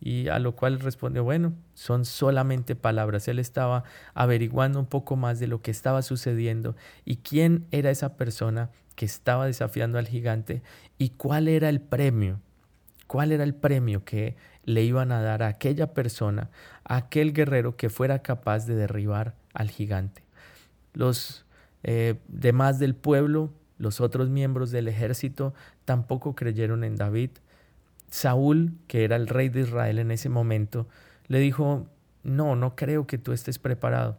Y 0.00 0.28
a 0.28 0.38
lo 0.38 0.54
cual 0.54 0.78
respondió, 0.78 1.24
bueno, 1.24 1.54
son 1.74 2.04
solamente 2.04 2.76
palabras. 2.76 3.26
Él 3.26 3.38
estaba 3.38 3.82
averiguando 4.14 4.78
un 4.78 4.86
poco 4.86 5.16
más 5.16 5.40
de 5.40 5.48
lo 5.48 5.60
que 5.60 5.72
estaba 5.72 6.02
sucediendo 6.02 6.76
y 7.04 7.16
quién 7.16 7.66
era 7.72 7.90
esa 7.90 8.16
persona 8.16 8.70
que 8.94 9.06
estaba 9.06 9.46
desafiando 9.46 9.98
al 9.98 10.06
gigante 10.06 10.62
y 10.98 11.10
cuál 11.10 11.48
era 11.48 11.68
el 11.68 11.80
premio, 11.80 12.40
cuál 13.06 13.32
era 13.32 13.44
el 13.44 13.54
premio 13.54 14.04
que 14.04 14.36
le 14.64 14.82
iban 14.84 15.12
a 15.12 15.22
dar 15.22 15.42
a 15.42 15.48
aquella 15.48 15.94
persona, 15.94 16.50
a 16.84 16.96
aquel 16.96 17.32
guerrero 17.32 17.76
que 17.76 17.90
fuera 17.90 18.22
capaz 18.22 18.66
de 18.66 18.74
derribar 18.74 19.34
al 19.52 19.70
gigante. 19.70 20.22
Los 20.92 21.44
eh, 21.82 22.16
demás 22.28 22.78
del 22.78 22.94
pueblo, 22.94 23.52
los 23.78 24.00
otros 24.00 24.28
miembros 24.28 24.70
del 24.70 24.88
ejército, 24.88 25.54
tampoco 25.84 26.34
creyeron 26.34 26.84
en 26.84 26.96
David 26.96 27.30
Saúl, 28.10 28.72
que 28.86 29.04
era 29.04 29.16
el 29.16 29.28
rey 29.28 29.48
de 29.48 29.60
Israel 29.60 29.98
en 29.98 30.10
ese 30.10 30.28
momento, 30.28 30.86
le 31.26 31.38
dijo, 31.38 31.86
no, 32.22 32.56
no 32.56 32.74
creo 32.74 33.06
que 33.06 33.18
tú 33.18 33.32
estés 33.32 33.58
preparado. 33.58 34.18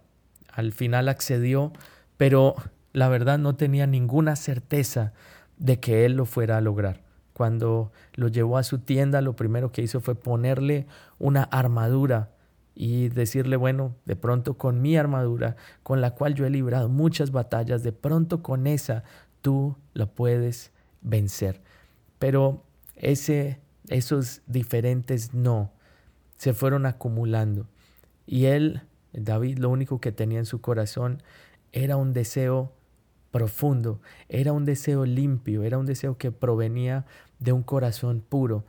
Al 0.51 0.73
final 0.73 1.09
accedió, 1.09 1.73
pero 2.17 2.55
la 2.93 3.09
verdad 3.09 3.39
no 3.39 3.55
tenía 3.55 3.87
ninguna 3.87 4.35
certeza 4.35 5.13
de 5.57 5.79
que 5.79 6.05
él 6.05 6.13
lo 6.13 6.25
fuera 6.25 6.57
a 6.57 6.61
lograr. 6.61 7.01
Cuando 7.33 7.91
lo 8.15 8.27
llevó 8.27 8.57
a 8.57 8.63
su 8.63 8.79
tienda, 8.79 9.21
lo 9.21 9.35
primero 9.35 9.71
que 9.71 9.81
hizo 9.81 10.01
fue 10.01 10.15
ponerle 10.15 10.87
una 11.19 11.43
armadura 11.43 12.31
y 12.75 13.09
decirle, 13.09 13.55
bueno, 13.55 13.95
de 14.05 14.15
pronto 14.15 14.55
con 14.57 14.81
mi 14.81 14.97
armadura, 14.97 15.55
con 15.83 16.01
la 16.01 16.11
cual 16.11 16.35
yo 16.35 16.45
he 16.45 16.49
librado 16.49 16.89
muchas 16.89 17.31
batallas, 17.31 17.83
de 17.83 17.91
pronto 17.91 18.41
con 18.41 18.67
esa 18.67 19.03
tú 19.41 19.75
lo 19.93 20.13
puedes 20.13 20.71
vencer. 21.01 21.61
Pero 22.19 22.63
ese 22.95 23.59
esos 23.89 24.41
diferentes 24.47 25.33
no 25.33 25.71
se 26.37 26.53
fueron 26.53 26.85
acumulando. 26.85 27.67
Y 28.25 28.45
él, 28.45 28.83
David, 29.11 29.57
lo 29.57 29.69
único 29.69 29.99
que 29.99 30.11
tenía 30.11 30.39
en 30.39 30.45
su 30.45 30.61
corazón 30.61 31.21
era 31.73 31.97
un 31.97 32.13
deseo 32.13 32.71
profundo, 33.31 33.99
era 34.27 34.53
un 34.53 34.65
deseo 34.65 35.05
limpio, 35.05 35.63
era 35.63 35.77
un 35.77 35.85
deseo 35.85 36.17
que 36.17 36.31
provenía 36.31 37.05
de 37.39 37.51
un 37.51 37.63
corazón 37.63 38.23
puro, 38.27 38.65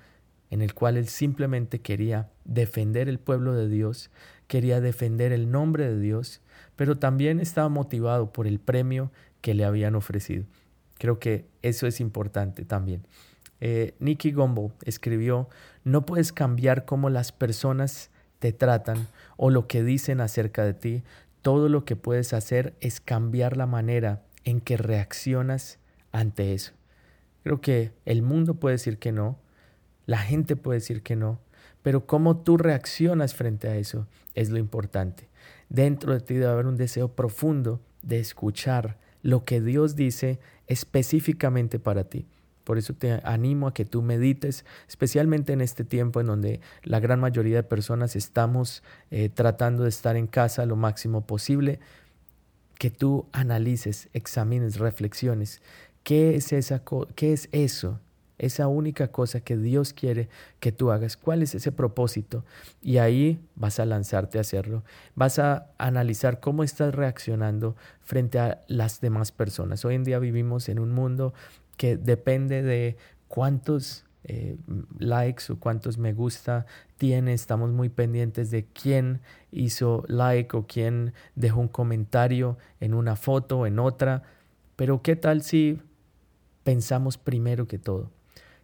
en 0.50 0.62
el 0.62 0.74
cual 0.74 0.96
él 0.96 1.06
simplemente 1.06 1.80
quería 1.80 2.30
defender 2.44 3.08
el 3.08 3.18
pueblo 3.18 3.54
de 3.54 3.68
Dios, 3.68 4.10
quería 4.48 4.80
defender 4.80 5.32
el 5.32 5.50
nombre 5.50 5.88
de 5.88 5.98
Dios, 5.98 6.42
pero 6.76 6.98
también 6.98 7.40
estaba 7.40 7.68
motivado 7.68 8.32
por 8.32 8.46
el 8.46 8.58
premio 8.58 9.12
que 9.40 9.54
le 9.54 9.64
habían 9.64 9.94
ofrecido. 9.94 10.44
Creo 10.98 11.18
que 11.18 11.46
eso 11.62 11.86
es 11.86 12.00
importante 12.00 12.64
también. 12.64 13.06
Eh, 13.60 13.94
Nicky 14.00 14.32
Gumbel 14.32 14.72
escribió, 14.84 15.48
no 15.84 16.06
puedes 16.06 16.32
cambiar 16.32 16.84
cómo 16.84 17.10
las 17.10 17.32
personas 17.32 18.10
te 18.38 18.52
tratan 18.52 19.06
o 19.36 19.50
lo 19.50 19.66
que 19.66 19.82
dicen 19.82 20.20
acerca 20.20 20.64
de 20.64 20.74
ti. 20.74 21.02
Todo 21.42 21.68
lo 21.68 21.84
que 21.84 21.96
puedes 21.96 22.32
hacer 22.32 22.74
es 22.80 23.00
cambiar 23.00 23.56
la 23.56 23.66
manera 23.66 24.22
en 24.44 24.60
que 24.60 24.76
reaccionas 24.76 25.78
ante 26.12 26.54
eso. 26.54 26.72
Creo 27.42 27.60
que 27.60 27.92
el 28.04 28.22
mundo 28.22 28.54
puede 28.54 28.74
decir 28.74 28.98
que 28.98 29.12
no, 29.12 29.38
la 30.06 30.18
gente 30.18 30.56
puede 30.56 30.80
decir 30.80 31.02
que 31.02 31.16
no, 31.16 31.40
pero 31.82 32.06
cómo 32.06 32.38
tú 32.38 32.56
reaccionas 32.56 33.34
frente 33.34 33.68
a 33.68 33.76
eso 33.76 34.06
es 34.34 34.50
lo 34.50 34.58
importante. 34.58 35.28
Dentro 35.68 36.12
de 36.12 36.20
ti 36.20 36.34
debe 36.34 36.52
haber 36.52 36.66
un 36.66 36.76
deseo 36.76 37.14
profundo 37.14 37.80
de 38.02 38.18
escuchar 38.18 38.98
lo 39.22 39.44
que 39.44 39.60
Dios 39.60 39.96
dice 39.96 40.38
específicamente 40.66 41.78
para 41.78 42.04
ti. 42.04 42.26
Por 42.64 42.78
eso 42.78 42.94
te 42.94 43.20
animo 43.24 43.66
a 43.66 43.74
que 43.74 43.84
tú 43.84 44.02
medites, 44.02 44.64
especialmente 44.88 45.52
en 45.52 45.60
este 45.60 45.82
tiempo 45.84 46.20
en 46.20 46.26
donde 46.26 46.60
la 46.84 47.00
gran 47.00 47.18
mayoría 47.18 47.56
de 47.56 47.62
personas 47.62 48.16
estamos 48.16 48.82
eh, 49.10 49.28
tratando 49.28 49.84
de 49.84 49.88
estar 49.88 50.16
en 50.16 50.26
casa 50.26 50.66
lo 50.66 50.76
máximo 50.76 51.26
posible, 51.26 51.80
que 52.78 52.90
tú 52.90 53.26
analices, 53.32 54.08
examines, 54.12 54.78
reflexiones. 54.78 55.60
¿Qué 56.02 56.36
es, 56.36 56.52
esa 56.52 56.82
¿Qué 57.14 57.32
es 57.32 57.48
eso? 57.52 57.98
Esa 58.40 58.68
única 58.68 59.08
cosa 59.08 59.42
que 59.42 59.58
Dios 59.58 59.92
quiere 59.92 60.30
que 60.60 60.72
tú 60.72 60.90
hagas. 60.90 61.18
¿Cuál 61.18 61.42
es 61.42 61.54
ese 61.54 61.72
propósito? 61.72 62.42
Y 62.80 62.96
ahí 62.96 63.38
vas 63.54 63.78
a 63.80 63.84
lanzarte 63.84 64.38
a 64.38 64.40
hacerlo. 64.40 64.82
Vas 65.14 65.38
a 65.38 65.66
analizar 65.76 66.40
cómo 66.40 66.64
estás 66.64 66.94
reaccionando 66.94 67.76
frente 68.00 68.38
a 68.38 68.62
las 68.66 69.02
demás 69.02 69.30
personas. 69.30 69.84
Hoy 69.84 69.96
en 69.96 70.04
día 70.04 70.18
vivimos 70.18 70.70
en 70.70 70.78
un 70.78 70.90
mundo 70.90 71.34
que 71.76 71.98
depende 71.98 72.62
de 72.62 72.96
cuántos 73.28 74.06
eh, 74.24 74.56
likes 74.98 75.52
o 75.52 75.58
cuántos 75.58 75.98
me 75.98 76.14
gusta 76.14 76.64
tiene. 76.96 77.34
Estamos 77.34 77.72
muy 77.72 77.90
pendientes 77.90 78.50
de 78.50 78.64
quién 78.64 79.20
hizo 79.52 80.02
like 80.08 80.56
o 80.56 80.66
quién 80.66 81.12
dejó 81.34 81.60
un 81.60 81.68
comentario 81.68 82.56
en 82.80 82.94
una 82.94 83.16
foto 83.16 83.58
o 83.58 83.66
en 83.66 83.78
otra. 83.78 84.22
Pero 84.76 85.02
¿qué 85.02 85.14
tal 85.14 85.42
si 85.42 85.78
pensamos 86.64 87.18
primero 87.18 87.68
que 87.68 87.78
todo? 87.78 88.10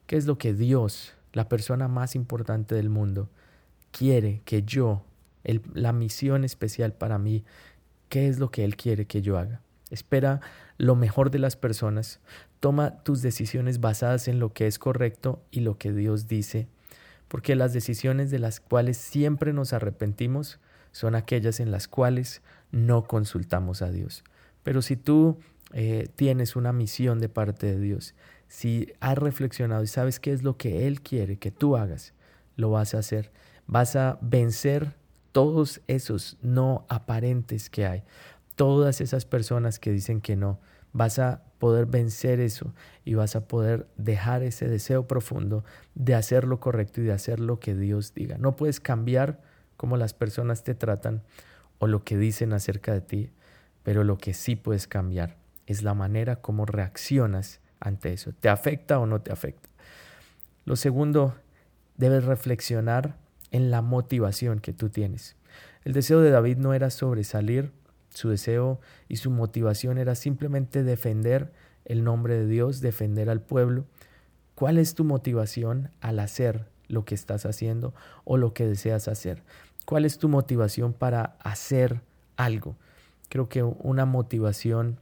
¿Qué 0.06 0.16
es 0.16 0.26
lo 0.26 0.38
que 0.38 0.54
Dios, 0.54 1.14
la 1.32 1.48
persona 1.48 1.88
más 1.88 2.14
importante 2.14 2.74
del 2.74 2.88
mundo, 2.90 3.28
quiere 3.90 4.42
que 4.44 4.62
yo, 4.62 5.04
la 5.74 5.92
misión 5.92 6.44
especial 6.44 6.92
para 6.92 7.18
mí, 7.18 7.44
qué 8.08 8.28
es 8.28 8.38
lo 8.38 8.50
que 8.50 8.64
Él 8.64 8.76
quiere 8.76 9.06
que 9.06 9.22
yo 9.22 9.38
haga? 9.38 9.60
Espera 9.90 10.40
lo 10.78 10.96
mejor 10.96 11.30
de 11.30 11.38
las 11.38 11.56
personas, 11.56 12.20
Toma 12.60 13.02
tus 13.02 13.22
decisiones 13.22 13.80
basadas 13.80 14.28
en 14.28 14.40
lo 14.40 14.52
que 14.52 14.66
es 14.66 14.78
correcto 14.78 15.42
y 15.50 15.60
lo 15.60 15.76
que 15.76 15.92
Dios 15.92 16.26
dice, 16.26 16.68
porque 17.28 17.54
las 17.54 17.72
decisiones 17.72 18.30
de 18.30 18.38
las 18.38 18.60
cuales 18.60 18.96
siempre 18.96 19.52
nos 19.52 19.72
arrepentimos 19.72 20.58
son 20.90 21.14
aquellas 21.14 21.60
en 21.60 21.70
las 21.70 21.86
cuales 21.86 22.42
no 22.72 23.04
consultamos 23.04 23.82
a 23.82 23.90
Dios. 23.90 24.24
Pero 24.62 24.80
si 24.80 24.96
tú 24.96 25.38
eh, 25.74 26.08
tienes 26.16 26.56
una 26.56 26.72
misión 26.72 27.20
de 27.20 27.28
parte 27.28 27.66
de 27.66 27.78
Dios, 27.78 28.14
si 28.48 28.92
has 29.00 29.18
reflexionado 29.18 29.82
y 29.82 29.86
sabes 29.86 30.20
qué 30.20 30.32
es 30.32 30.42
lo 30.42 30.56
que 30.56 30.86
Él 30.86 31.00
quiere 31.00 31.38
que 31.38 31.50
tú 31.50 31.76
hagas, 31.76 32.14
lo 32.56 32.70
vas 32.70 32.94
a 32.94 32.98
hacer. 32.98 33.30
Vas 33.66 33.96
a 33.96 34.18
vencer 34.20 34.94
todos 35.32 35.80
esos 35.86 36.38
no 36.40 36.86
aparentes 36.88 37.68
que 37.68 37.86
hay, 37.86 38.04
todas 38.54 39.00
esas 39.00 39.24
personas 39.24 39.78
que 39.78 39.92
dicen 39.92 40.20
que 40.20 40.36
no. 40.36 40.60
Vas 40.92 41.18
a 41.18 41.42
poder 41.58 41.86
vencer 41.86 42.40
eso 42.40 42.72
y 43.04 43.14
vas 43.14 43.36
a 43.36 43.46
poder 43.46 43.86
dejar 43.96 44.42
ese 44.42 44.68
deseo 44.68 45.06
profundo 45.06 45.64
de 45.94 46.14
hacer 46.14 46.44
lo 46.44 46.60
correcto 46.60 47.00
y 47.00 47.04
de 47.04 47.12
hacer 47.12 47.40
lo 47.40 47.60
que 47.60 47.74
Dios 47.74 48.14
diga. 48.14 48.38
No 48.38 48.56
puedes 48.56 48.80
cambiar 48.80 49.42
cómo 49.76 49.96
las 49.96 50.14
personas 50.14 50.64
te 50.64 50.74
tratan 50.74 51.22
o 51.78 51.86
lo 51.86 52.04
que 52.04 52.16
dicen 52.16 52.52
acerca 52.52 52.94
de 52.94 53.02
ti, 53.02 53.30
pero 53.82 54.04
lo 54.04 54.16
que 54.16 54.32
sí 54.32 54.56
puedes 54.56 54.86
cambiar 54.86 55.36
es 55.66 55.82
la 55.82 55.94
manera 55.94 56.36
como 56.36 56.64
reaccionas 56.64 57.60
ante 57.80 58.12
eso. 58.12 58.32
¿Te 58.38 58.48
afecta 58.48 58.98
o 58.98 59.06
no 59.06 59.20
te 59.20 59.32
afecta? 59.32 59.68
Lo 60.64 60.76
segundo, 60.76 61.34
debes 61.96 62.24
reflexionar 62.24 63.16
en 63.50 63.70
la 63.70 63.82
motivación 63.82 64.60
que 64.60 64.72
tú 64.72 64.88
tienes. 64.88 65.36
El 65.84 65.92
deseo 65.92 66.20
de 66.20 66.30
David 66.30 66.56
no 66.58 66.74
era 66.74 66.90
sobresalir, 66.90 67.70
su 68.10 68.30
deseo 68.30 68.80
y 69.08 69.16
su 69.16 69.30
motivación 69.30 69.98
era 69.98 70.14
simplemente 70.14 70.82
defender 70.82 71.52
el 71.84 72.02
nombre 72.02 72.34
de 72.34 72.46
Dios, 72.46 72.80
defender 72.80 73.30
al 73.30 73.40
pueblo. 73.40 73.84
¿Cuál 74.54 74.78
es 74.78 74.94
tu 74.94 75.04
motivación 75.04 75.90
al 76.00 76.18
hacer 76.18 76.66
lo 76.88 77.04
que 77.04 77.14
estás 77.14 77.46
haciendo 77.46 77.94
o 78.24 78.36
lo 78.36 78.54
que 78.54 78.66
deseas 78.66 79.06
hacer? 79.06 79.42
¿Cuál 79.84 80.04
es 80.04 80.18
tu 80.18 80.28
motivación 80.28 80.92
para 80.92 81.36
hacer 81.40 82.00
algo? 82.36 82.76
Creo 83.28 83.48
que 83.48 83.62
una 83.62 84.06
motivación 84.06 84.98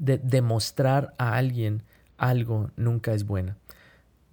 de 0.00 0.16
demostrar 0.16 1.14
a 1.18 1.36
alguien 1.36 1.82
algo 2.16 2.70
nunca 2.76 3.12
es 3.12 3.24
buena. 3.24 3.56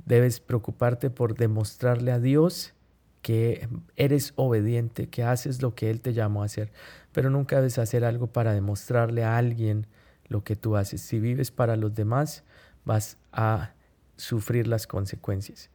Debes 0.05 0.39
preocuparte 0.39 1.09
por 1.09 1.35
demostrarle 1.35 2.13
a 2.13 2.19
Dios 2.19 2.73
que 3.21 3.67
eres 3.97 4.31
obediente, 4.37 5.07
que 5.07 5.23
haces 5.23 5.61
lo 5.61 5.75
que 5.75 5.89
Él 5.89 5.99
te 5.99 6.13
llamó 6.13 6.41
a 6.41 6.45
hacer, 6.45 6.71
pero 7.11 7.29
nunca 7.29 7.57
debes 7.57 7.77
hacer 7.77 8.05
algo 8.05 8.27
para 8.27 8.53
demostrarle 8.53 9.25
a 9.25 9.37
alguien 9.37 9.87
lo 10.29 10.45
que 10.45 10.55
tú 10.55 10.77
haces. 10.77 11.01
Si 11.01 11.19
vives 11.19 11.51
para 11.51 11.75
los 11.75 11.93
demás, 11.93 12.43
vas 12.85 13.17
a 13.33 13.73
sufrir 14.15 14.67
las 14.67 14.87
consecuencias. 14.87 15.69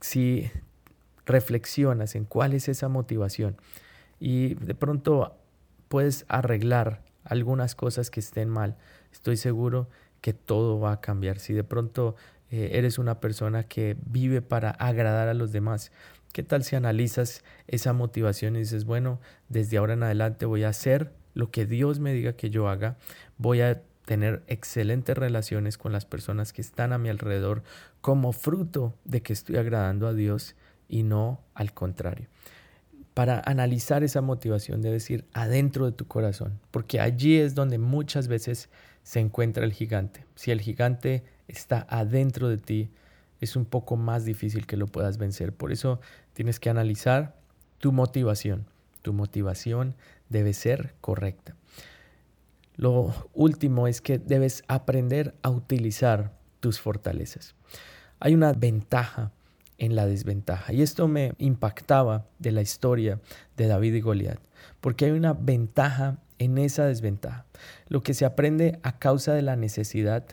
Si 0.00 0.50
reflexionas 1.26 2.14
en 2.14 2.24
cuál 2.24 2.54
es 2.54 2.68
esa 2.68 2.88
motivación 2.88 3.56
y 4.18 4.54
de 4.54 4.74
pronto 4.74 5.36
puedes 5.88 6.24
arreglar 6.28 7.02
algunas 7.24 7.74
cosas 7.74 8.10
que 8.10 8.20
estén 8.20 8.48
mal, 8.48 8.76
estoy 9.12 9.36
seguro 9.36 9.88
que 10.20 10.32
todo 10.32 10.80
va 10.80 10.92
a 10.92 11.00
cambiar. 11.00 11.38
Si 11.38 11.52
de 11.52 11.64
pronto 11.64 12.16
eh, 12.50 12.70
eres 12.74 12.98
una 12.98 13.20
persona 13.20 13.64
que 13.64 13.96
vive 14.06 14.42
para 14.42 14.70
agradar 14.70 15.28
a 15.28 15.34
los 15.34 15.52
demás, 15.52 15.90
¿Qué 16.34 16.42
tal 16.42 16.64
si 16.64 16.74
analizas 16.74 17.44
esa 17.68 17.92
motivación 17.92 18.56
y 18.56 18.58
dices, 18.58 18.86
bueno, 18.86 19.20
desde 19.48 19.76
ahora 19.76 19.92
en 19.92 20.02
adelante 20.02 20.46
voy 20.46 20.64
a 20.64 20.68
hacer 20.70 21.12
lo 21.32 21.52
que 21.52 21.64
Dios 21.64 22.00
me 22.00 22.12
diga 22.12 22.32
que 22.32 22.50
yo 22.50 22.68
haga, 22.68 22.96
voy 23.38 23.60
a 23.60 23.82
tener 24.04 24.42
excelentes 24.48 25.16
relaciones 25.16 25.78
con 25.78 25.92
las 25.92 26.06
personas 26.06 26.52
que 26.52 26.60
están 26.60 26.92
a 26.92 26.98
mi 26.98 27.08
alrededor 27.08 27.62
como 28.00 28.32
fruto 28.32 28.98
de 29.04 29.22
que 29.22 29.32
estoy 29.32 29.58
agradando 29.58 30.08
a 30.08 30.12
Dios 30.12 30.56
y 30.88 31.04
no 31.04 31.40
al 31.54 31.72
contrario. 31.72 32.26
Para 33.14 33.40
analizar 33.46 34.02
esa 34.02 34.20
motivación 34.20 34.82
debes 34.82 35.08
ir 35.08 35.24
adentro 35.32 35.86
de 35.86 35.92
tu 35.92 36.06
corazón, 36.06 36.58
porque 36.72 37.00
allí 37.00 37.36
es 37.36 37.54
donde 37.54 37.78
muchas 37.78 38.26
veces 38.26 38.68
se 39.04 39.20
encuentra 39.20 39.64
el 39.64 39.72
gigante. 39.72 40.26
Si 40.34 40.50
el 40.50 40.60
gigante 40.60 41.22
está 41.46 41.86
adentro 41.88 42.48
de 42.48 42.58
ti, 42.58 42.90
es 43.40 43.54
un 43.54 43.66
poco 43.66 43.96
más 43.96 44.24
difícil 44.24 44.66
que 44.66 44.76
lo 44.76 44.88
puedas 44.88 45.18
vencer. 45.18 45.52
Por 45.52 45.70
eso 45.70 46.00
tienes 46.32 46.58
que 46.58 46.70
analizar 46.70 47.36
tu 47.78 47.92
motivación. 47.92 48.66
Tu 49.02 49.12
motivación 49.12 49.94
debe 50.28 50.52
ser 50.52 50.94
correcta. 51.00 51.54
Lo 52.76 53.14
último 53.32 53.86
es 53.86 54.00
que 54.00 54.18
debes 54.18 54.64
aprender 54.66 55.34
a 55.42 55.50
utilizar 55.50 56.32
tus 56.58 56.80
fortalezas. 56.80 57.54
Hay 58.18 58.34
una 58.34 58.52
ventaja 58.52 59.30
en 59.78 59.96
la 59.96 60.06
desventaja 60.06 60.72
y 60.72 60.82
esto 60.82 61.08
me 61.08 61.32
impactaba 61.38 62.26
de 62.38 62.52
la 62.52 62.62
historia 62.62 63.20
de 63.56 63.66
David 63.66 63.94
y 63.94 64.00
Goliat, 64.00 64.38
porque 64.80 65.06
hay 65.06 65.10
una 65.10 65.32
ventaja 65.32 66.18
en 66.38 66.58
esa 66.58 66.86
desventaja. 66.86 67.46
Lo 67.88 68.02
que 68.02 68.14
se 68.14 68.24
aprende 68.24 68.78
a 68.82 68.98
causa 68.98 69.34
de 69.34 69.42
la 69.42 69.56
necesidad 69.56 70.24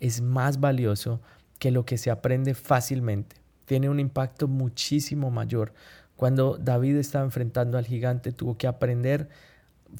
es 0.00 0.20
más 0.20 0.60
valioso 0.60 1.20
que 1.58 1.70
lo 1.70 1.84
que 1.84 1.98
se 1.98 2.10
aprende 2.10 2.54
fácilmente 2.54 3.36
tiene 3.70 3.88
un 3.88 4.00
impacto 4.00 4.48
muchísimo 4.48 5.30
mayor. 5.30 5.72
Cuando 6.16 6.58
David 6.58 6.96
estaba 6.96 7.24
enfrentando 7.24 7.78
al 7.78 7.86
gigante, 7.86 8.32
tuvo 8.32 8.58
que 8.58 8.66
aprender 8.66 9.28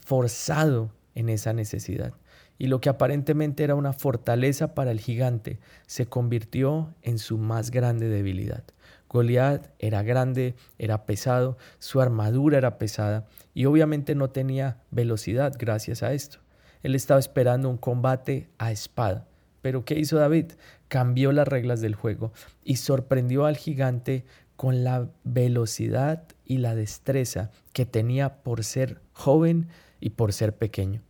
forzado 0.04 0.90
en 1.14 1.28
esa 1.28 1.52
necesidad. 1.52 2.12
Y 2.58 2.66
lo 2.66 2.80
que 2.80 2.88
aparentemente 2.88 3.62
era 3.62 3.76
una 3.76 3.92
fortaleza 3.92 4.74
para 4.74 4.90
el 4.90 4.98
gigante 4.98 5.60
se 5.86 6.06
convirtió 6.06 6.92
en 7.02 7.20
su 7.20 7.38
más 7.38 7.70
grande 7.70 8.08
debilidad. 8.08 8.64
Goliat 9.10 9.66
era 9.80 10.04
grande, 10.04 10.54
era 10.78 11.04
pesado, 11.04 11.58
su 11.80 12.00
armadura 12.00 12.58
era 12.58 12.78
pesada 12.78 13.26
y 13.52 13.66
obviamente 13.66 14.14
no 14.14 14.30
tenía 14.30 14.78
velocidad 14.92 15.52
gracias 15.58 16.04
a 16.04 16.12
esto. 16.12 16.38
Él 16.82 16.94
estaba 16.94 17.18
esperando 17.18 17.68
un 17.68 17.76
combate 17.76 18.48
a 18.58 18.70
espada. 18.70 19.26
Pero 19.62 19.84
¿qué 19.84 19.98
hizo 19.98 20.16
David? 20.16 20.52
Cambió 20.88 21.32
las 21.32 21.46
reglas 21.46 21.80
del 21.80 21.94
juego 21.94 22.32
y 22.64 22.76
sorprendió 22.76 23.44
al 23.44 23.56
gigante 23.56 24.24
con 24.56 24.84
la 24.84 25.10
velocidad 25.24 26.22
y 26.46 26.58
la 26.58 26.74
destreza 26.74 27.50
que 27.72 27.86
tenía 27.86 28.42
por 28.42 28.64
ser 28.64 29.00
joven 29.12 29.68
y 30.00 30.10
por 30.10 30.32
ser 30.32 30.56
pequeño. 30.56 31.02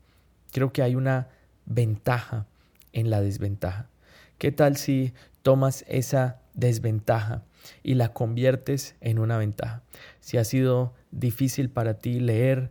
Creo 0.52 0.72
que 0.72 0.82
hay 0.82 0.96
una 0.96 1.28
ventaja 1.66 2.46
en 2.92 3.10
la 3.10 3.20
desventaja. 3.20 3.88
¿Qué 4.38 4.50
tal 4.52 4.76
si 4.76 5.12
tomas 5.42 5.84
esa 5.86 6.40
desventaja 6.54 7.44
y 7.82 7.94
la 7.94 8.12
conviertes 8.12 8.96
en 9.00 9.18
una 9.18 9.38
ventaja? 9.38 9.82
Si 10.20 10.36
ha 10.38 10.44
sido 10.44 10.94
difícil 11.10 11.70
para 11.70 11.94
ti 11.94 12.20
leer, 12.20 12.70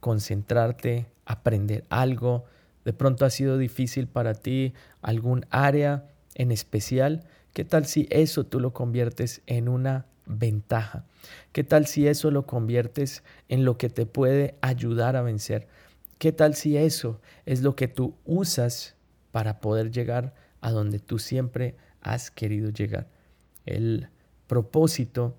concentrarte, 0.00 1.06
aprender 1.24 1.84
algo, 1.88 2.44
de 2.84 2.92
pronto 2.92 3.24
ha 3.24 3.30
sido 3.30 3.58
difícil 3.58 4.08
para 4.08 4.34
ti 4.34 4.74
algún 5.00 5.46
área 5.50 6.08
en 6.34 6.50
especial. 6.50 7.24
¿Qué 7.52 7.64
tal 7.64 7.86
si 7.86 8.08
eso 8.10 8.44
tú 8.44 8.60
lo 8.60 8.72
conviertes 8.72 9.42
en 9.46 9.68
una 9.68 10.06
ventaja? 10.26 11.04
¿Qué 11.52 11.64
tal 11.64 11.86
si 11.86 12.08
eso 12.08 12.30
lo 12.30 12.46
conviertes 12.46 13.22
en 13.48 13.64
lo 13.64 13.78
que 13.78 13.88
te 13.88 14.06
puede 14.06 14.56
ayudar 14.60 15.16
a 15.16 15.22
vencer? 15.22 15.68
¿Qué 16.18 16.32
tal 16.32 16.54
si 16.54 16.76
eso 16.76 17.20
es 17.46 17.62
lo 17.62 17.76
que 17.76 17.88
tú 17.88 18.16
usas 18.24 18.96
para 19.30 19.60
poder 19.60 19.90
llegar 19.90 20.34
a 20.60 20.70
donde 20.70 20.98
tú 20.98 21.18
siempre 21.18 21.76
has 22.00 22.30
querido 22.30 22.70
llegar? 22.70 23.08
El 23.66 24.08
propósito 24.52 25.34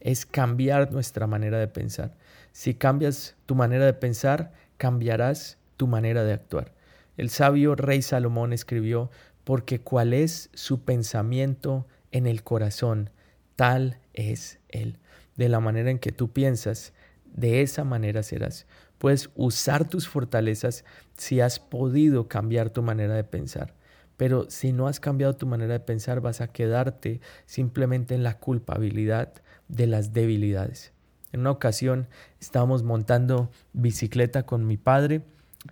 es 0.00 0.26
cambiar 0.26 0.90
nuestra 0.90 1.28
manera 1.28 1.60
de 1.60 1.68
pensar. 1.68 2.16
Si 2.50 2.74
cambias 2.74 3.36
tu 3.46 3.54
manera 3.54 3.86
de 3.86 3.92
pensar, 3.92 4.52
cambiarás 4.76 5.56
tu 5.76 5.86
manera 5.86 6.24
de 6.24 6.32
actuar. 6.32 6.72
El 7.16 7.30
sabio 7.30 7.76
rey 7.76 8.02
Salomón 8.02 8.52
escribió, 8.52 9.08
porque 9.44 9.78
cuál 9.78 10.12
es 10.12 10.50
su 10.52 10.82
pensamiento 10.82 11.86
en 12.10 12.26
el 12.26 12.42
corazón, 12.42 13.10
tal 13.54 14.00
es 14.14 14.58
él. 14.68 14.98
De 15.36 15.48
la 15.48 15.60
manera 15.60 15.92
en 15.92 16.00
que 16.00 16.10
tú 16.10 16.32
piensas, 16.32 16.92
de 17.24 17.62
esa 17.62 17.84
manera 17.84 18.24
serás. 18.24 18.66
Puedes 18.98 19.30
usar 19.36 19.88
tus 19.88 20.08
fortalezas 20.08 20.84
si 21.16 21.40
has 21.40 21.60
podido 21.60 22.26
cambiar 22.26 22.70
tu 22.70 22.82
manera 22.82 23.14
de 23.14 23.22
pensar. 23.22 23.74
Pero 24.20 24.50
si 24.50 24.74
no 24.74 24.86
has 24.86 25.00
cambiado 25.00 25.34
tu 25.34 25.46
manera 25.46 25.72
de 25.72 25.80
pensar, 25.80 26.20
vas 26.20 26.42
a 26.42 26.48
quedarte 26.48 27.22
simplemente 27.46 28.14
en 28.14 28.22
la 28.22 28.36
culpabilidad 28.36 29.32
de 29.68 29.86
las 29.86 30.12
debilidades. 30.12 30.92
En 31.32 31.40
una 31.40 31.52
ocasión 31.52 32.06
estábamos 32.38 32.82
montando 32.82 33.50
bicicleta 33.72 34.42
con 34.42 34.66
mi 34.66 34.76
padre 34.76 35.22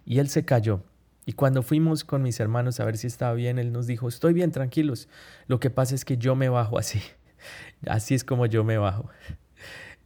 y 0.07 0.19
él 0.19 0.31
se 0.31 0.47
cayó. 0.47 0.83
Y 1.27 1.35
cuando 1.35 1.63
fuimos 1.63 2.05
con 2.05 2.23
mis 2.23 2.41
hermanos 2.41 2.81
a 2.81 2.87
ver 2.87 2.97
si 2.97 3.07
estaba 3.07 3.35
bien, 3.35 3.59
él 3.59 3.71
nos 3.71 3.87
dijo, 3.87 4.09
estoy 4.09 4.33
bien, 4.33 4.51
tranquilos. 4.51 5.11
Lo 5.47 5.61
que 5.61 5.69
pasa 5.69 5.95
es 5.95 6.07
que 6.07 6.17
yo 6.17 6.35
me 6.35 6.49
bajo 6.49 6.79
así. 6.79 7.03
Así 7.87 8.15
es 8.15 8.25
como 8.25 8.47
yo 8.47 8.65
me 8.65 8.79
bajo. 8.79 9.11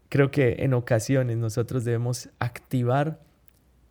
Creo 0.09 0.33
que 0.33 0.57
en 0.64 0.74
ocasiones 0.74 1.37
nosotros 1.37 1.85
debemos 1.85 2.28
activar 2.40 3.20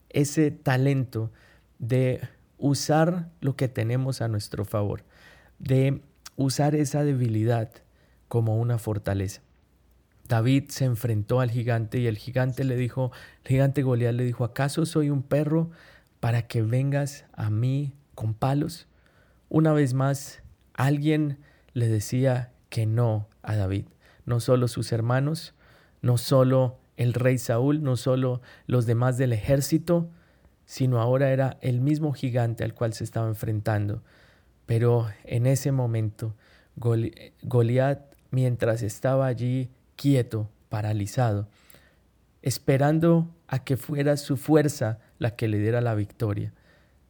ese 0.09 0.51
talento 0.51 1.31
de 1.79 2.19
usar 2.62 3.30
lo 3.41 3.56
que 3.56 3.67
tenemos 3.67 4.21
a 4.21 4.28
nuestro 4.28 4.63
favor, 4.63 5.04
de 5.60 6.02
usar 6.38 6.76
esa 6.76 7.04
debilidad 7.04 7.69
como 8.28 8.58
una 8.58 8.78
fortaleza. 8.78 9.41
David 10.30 10.69
se 10.69 10.86
enfrentó 10.86 11.41
al 11.41 11.52
gigante 11.52 12.00
y 12.00 12.08
el 12.08 12.17
gigante 12.17 12.63
le 12.63 12.78
dijo, 12.78 13.12
el 13.43 13.50
gigante 13.50 13.82
Goliat 13.82 14.13
le 14.13 14.24
dijo, 14.24 14.45
¿acaso 14.45 14.86
soy 14.86 15.10
un 15.10 15.24
perro 15.24 15.71
para 16.21 16.43
que 16.47 16.62
vengas 16.62 17.26
a 17.34 17.50
mí 17.50 17.91
con 18.15 18.34
palos? 18.34 18.88
Una 19.50 19.74
vez 19.74 19.93
más, 19.93 20.41
alguien 20.74 21.39
le 21.74 21.89
decía 21.89 22.54
que 22.69 22.86
no 22.86 23.28
a 23.41 23.56
David, 23.56 23.86
no 24.26 24.39
solo 24.39 24.69
sus 24.69 24.93
hermanos, 24.93 25.54
no 26.02 26.17
solo 26.17 26.80
el 26.95 27.13
rey 27.13 27.38
Saúl, 27.38 27.84
no 27.84 27.97
solo 27.97 28.41
los 28.67 28.86
demás 28.86 29.17
del 29.17 29.34
ejército, 29.34 30.10
sino 30.71 31.01
ahora 31.01 31.31
era 31.31 31.57
el 31.60 31.81
mismo 31.81 32.13
gigante 32.13 32.63
al 32.63 32.73
cual 32.73 32.93
se 32.93 33.03
estaba 33.03 33.27
enfrentando. 33.27 34.01
Pero 34.65 35.10
en 35.25 35.45
ese 35.45 35.73
momento, 35.73 36.34
Goliat, 36.77 37.99
mientras 38.29 38.81
estaba 38.81 39.25
allí 39.25 39.69
quieto, 39.97 40.49
paralizado, 40.69 41.49
esperando 42.41 43.36
a 43.47 43.65
que 43.65 43.75
fuera 43.75 44.15
su 44.15 44.38
fuerza 44.38 44.99
la 45.19 45.36
que 45.36 45.49
le 45.49 45.60
diera 45.60 45.81
la 45.81 45.93
victoria. 45.93 46.53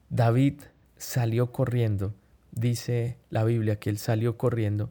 David 0.10 0.62
salió 0.98 1.52
corriendo 1.52 2.16
dice 2.52 3.18
la 3.30 3.44
Biblia 3.44 3.78
que 3.78 3.92
él 3.92 4.00
salió 4.00 4.38
corriendo 4.38 4.90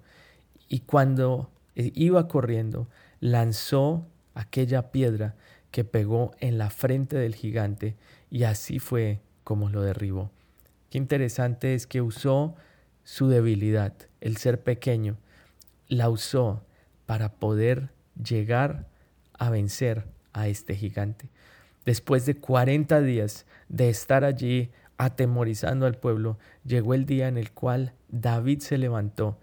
y 0.68 0.80
cuando 0.80 1.50
iba 1.74 2.28
corriendo 2.28 2.88
lanzó 3.18 4.06
aquella 4.34 4.92
piedra 4.92 5.34
que 5.70 5.82
pegó 5.82 6.32
en 6.38 6.58
la 6.58 6.70
frente 6.70 7.16
del 7.16 7.34
gigante 7.34 7.96
y 8.30 8.44
así 8.44 8.78
fue 8.78 9.20
como 9.44 9.68
lo 9.68 9.82
derribó. 9.82 10.30
Qué 10.90 10.98
interesante 10.98 11.74
es 11.74 11.86
que 11.86 12.02
usó 12.02 12.54
su 13.04 13.28
debilidad, 13.28 13.94
el 14.20 14.36
ser 14.36 14.62
pequeño, 14.62 15.16
la 15.88 16.08
usó 16.08 16.62
para 17.06 17.32
poder 17.32 17.90
llegar 18.22 18.86
a 19.32 19.50
vencer 19.50 20.06
a 20.32 20.48
este 20.48 20.76
gigante. 20.76 21.28
Después 21.84 22.26
de 22.26 22.36
40 22.36 23.00
días 23.00 23.46
de 23.68 23.88
estar 23.88 24.24
allí 24.24 24.70
atemorizando 24.98 25.86
al 25.86 25.96
pueblo, 25.96 26.38
llegó 26.64 26.94
el 26.94 27.06
día 27.06 27.26
en 27.26 27.38
el 27.38 27.52
cual 27.52 27.94
David 28.08 28.60
se 28.60 28.78
levantó 28.78 29.38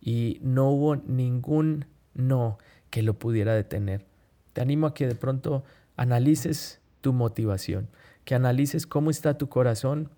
y 0.00 0.38
no 0.42 0.70
hubo 0.70 0.96
ningún 0.96 1.86
no 2.14 2.58
que 2.90 3.02
lo 3.02 3.18
pudiera 3.18 3.54
detener. 3.54 4.06
Te 4.52 4.62
animo 4.62 4.86
a 4.86 4.94
que 4.94 5.06
de 5.06 5.14
pronto 5.14 5.64
analices 5.96 6.80
tu 7.00 7.12
motivación, 7.12 7.88
que 8.24 8.34
analices 8.34 8.86
cómo 8.86 9.10
está 9.10 9.38
tu 9.38 9.48
corazón, 9.48 10.10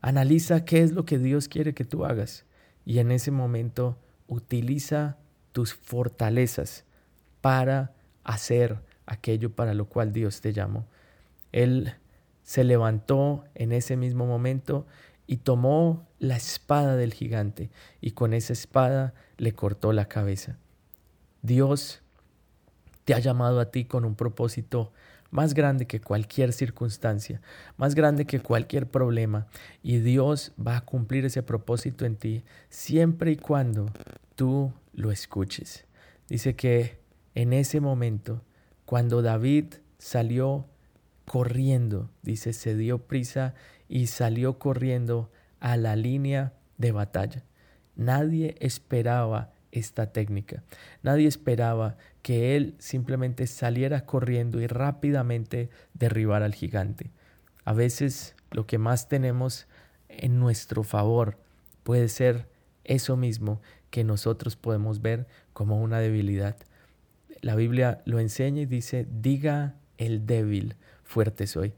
analiza 0.00 0.64
qué 0.64 0.82
es 0.82 0.92
lo 0.92 1.04
que 1.04 1.18
Dios 1.18 1.48
quiere 1.48 1.74
que 1.74 1.84
tú 1.84 2.04
hagas 2.04 2.44
y 2.84 2.98
en 2.98 3.10
ese 3.10 3.30
momento 3.30 3.98
utiliza 4.28 5.16
tus 5.52 5.74
fortalezas 5.74 6.84
para 7.40 7.92
hacer 8.24 8.80
aquello 9.06 9.54
para 9.54 9.74
lo 9.74 9.86
cual 9.86 10.12
Dios 10.12 10.40
te 10.40 10.52
llamó. 10.52 10.86
Él 11.52 11.94
se 12.42 12.64
levantó 12.64 13.44
en 13.54 13.72
ese 13.72 13.96
mismo 13.96 14.26
momento 14.26 14.86
y 15.26 15.38
tomó 15.38 16.06
la 16.18 16.36
espada 16.36 16.96
del 16.96 17.12
gigante 17.12 17.70
y 18.00 18.12
con 18.12 18.32
esa 18.32 18.52
espada 18.52 19.14
le 19.36 19.52
cortó 19.52 19.92
la 19.92 20.06
cabeza. 20.06 20.58
Dios 21.42 22.02
te 23.04 23.14
ha 23.14 23.18
llamado 23.18 23.60
a 23.60 23.70
ti 23.70 23.84
con 23.84 24.04
un 24.04 24.14
propósito 24.14 24.92
más 25.30 25.54
grande 25.54 25.86
que 25.86 26.00
cualquier 26.00 26.52
circunstancia, 26.52 27.40
más 27.76 27.94
grande 27.94 28.26
que 28.26 28.40
cualquier 28.40 28.88
problema, 28.88 29.46
y 29.82 29.98
Dios 29.98 30.52
va 30.64 30.76
a 30.76 30.84
cumplir 30.84 31.24
ese 31.24 31.42
propósito 31.42 32.04
en 32.04 32.16
ti 32.16 32.44
siempre 32.68 33.32
y 33.32 33.36
cuando 33.36 33.86
tú 34.34 34.72
lo 34.92 35.10
escuches. 35.10 35.86
Dice 36.28 36.56
que 36.56 36.98
en 37.34 37.52
ese 37.52 37.80
momento, 37.80 38.42
cuando 38.84 39.22
David 39.22 39.74
salió 39.98 40.66
corriendo, 41.24 42.10
dice, 42.22 42.52
se 42.52 42.74
dio 42.76 43.06
prisa 43.06 43.54
y 43.88 44.06
salió 44.06 44.58
corriendo 44.58 45.30
a 45.60 45.76
la 45.76 45.96
línea 45.96 46.54
de 46.78 46.92
batalla. 46.92 47.44
Nadie 47.94 48.56
esperaba 48.60 49.52
esta 49.72 50.12
técnica. 50.12 50.62
Nadie 51.02 51.28
esperaba 51.28 51.96
que 52.22 52.56
él 52.56 52.74
simplemente 52.78 53.46
saliera 53.46 54.04
corriendo 54.04 54.60
y 54.60 54.66
rápidamente 54.66 55.70
derribar 55.94 56.42
al 56.42 56.54
gigante. 56.54 57.10
A 57.64 57.72
veces 57.72 58.34
lo 58.50 58.66
que 58.66 58.78
más 58.78 59.08
tenemos 59.08 59.66
en 60.08 60.38
nuestro 60.38 60.82
favor 60.82 61.38
puede 61.82 62.08
ser 62.08 62.48
eso 62.84 63.16
mismo 63.16 63.60
que 63.90 64.04
nosotros 64.04 64.56
podemos 64.56 65.02
ver 65.02 65.26
como 65.52 65.80
una 65.80 65.98
debilidad. 66.00 66.56
La 67.40 67.54
Biblia 67.54 68.02
lo 68.04 68.18
enseña 68.18 68.62
y 68.62 68.66
dice, 68.66 69.06
diga 69.10 69.74
el 69.98 70.26
débil, 70.26 70.76
fuerte 71.04 71.46
soy. 71.46 71.74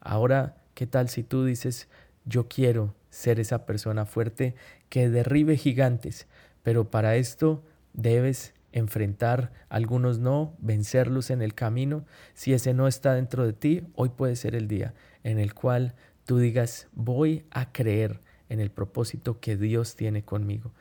Ahora, 0.00 0.56
¿qué 0.74 0.86
tal 0.86 1.08
si 1.08 1.22
tú 1.22 1.44
dices, 1.44 1.88
yo 2.24 2.48
quiero 2.48 2.94
ser 3.10 3.38
esa 3.38 3.64
persona 3.64 4.06
fuerte 4.06 4.54
que 4.88 5.08
derribe 5.08 5.56
gigantes, 5.56 6.26
pero 6.64 6.90
para 6.90 7.14
esto 7.14 7.62
debes 7.92 8.54
enfrentar 8.72 9.52
algunos 9.68 10.18
no, 10.18 10.56
vencerlos 10.58 11.30
en 11.30 11.42
el 11.42 11.54
camino. 11.54 12.04
Si 12.32 12.52
ese 12.52 12.74
no 12.74 12.88
está 12.88 13.14
dentro 13.14 13.46
de 13.46 13.52
ti, 13.52 13.82
hoy 13.94 14.08
puede 14.08 14.34
ser 14.34 14.56
el 14.56 14.66
día 14.66 14.94
en 15.22 15.38
el 15.38 15.54
cual 15.54 15.94
tú 16.24 16.38
digas, 16.38 16.88
voy 16.92 17.44
a 17.52 17.70
creer 17.70 18.20
en 18.48 18.58
el 18.58 18.70
propósito 18.70 19.38
que 19.38 19.56
Dios 19.56 19.94
tiene 19.94 20.24
conmigo. 20.24 20.72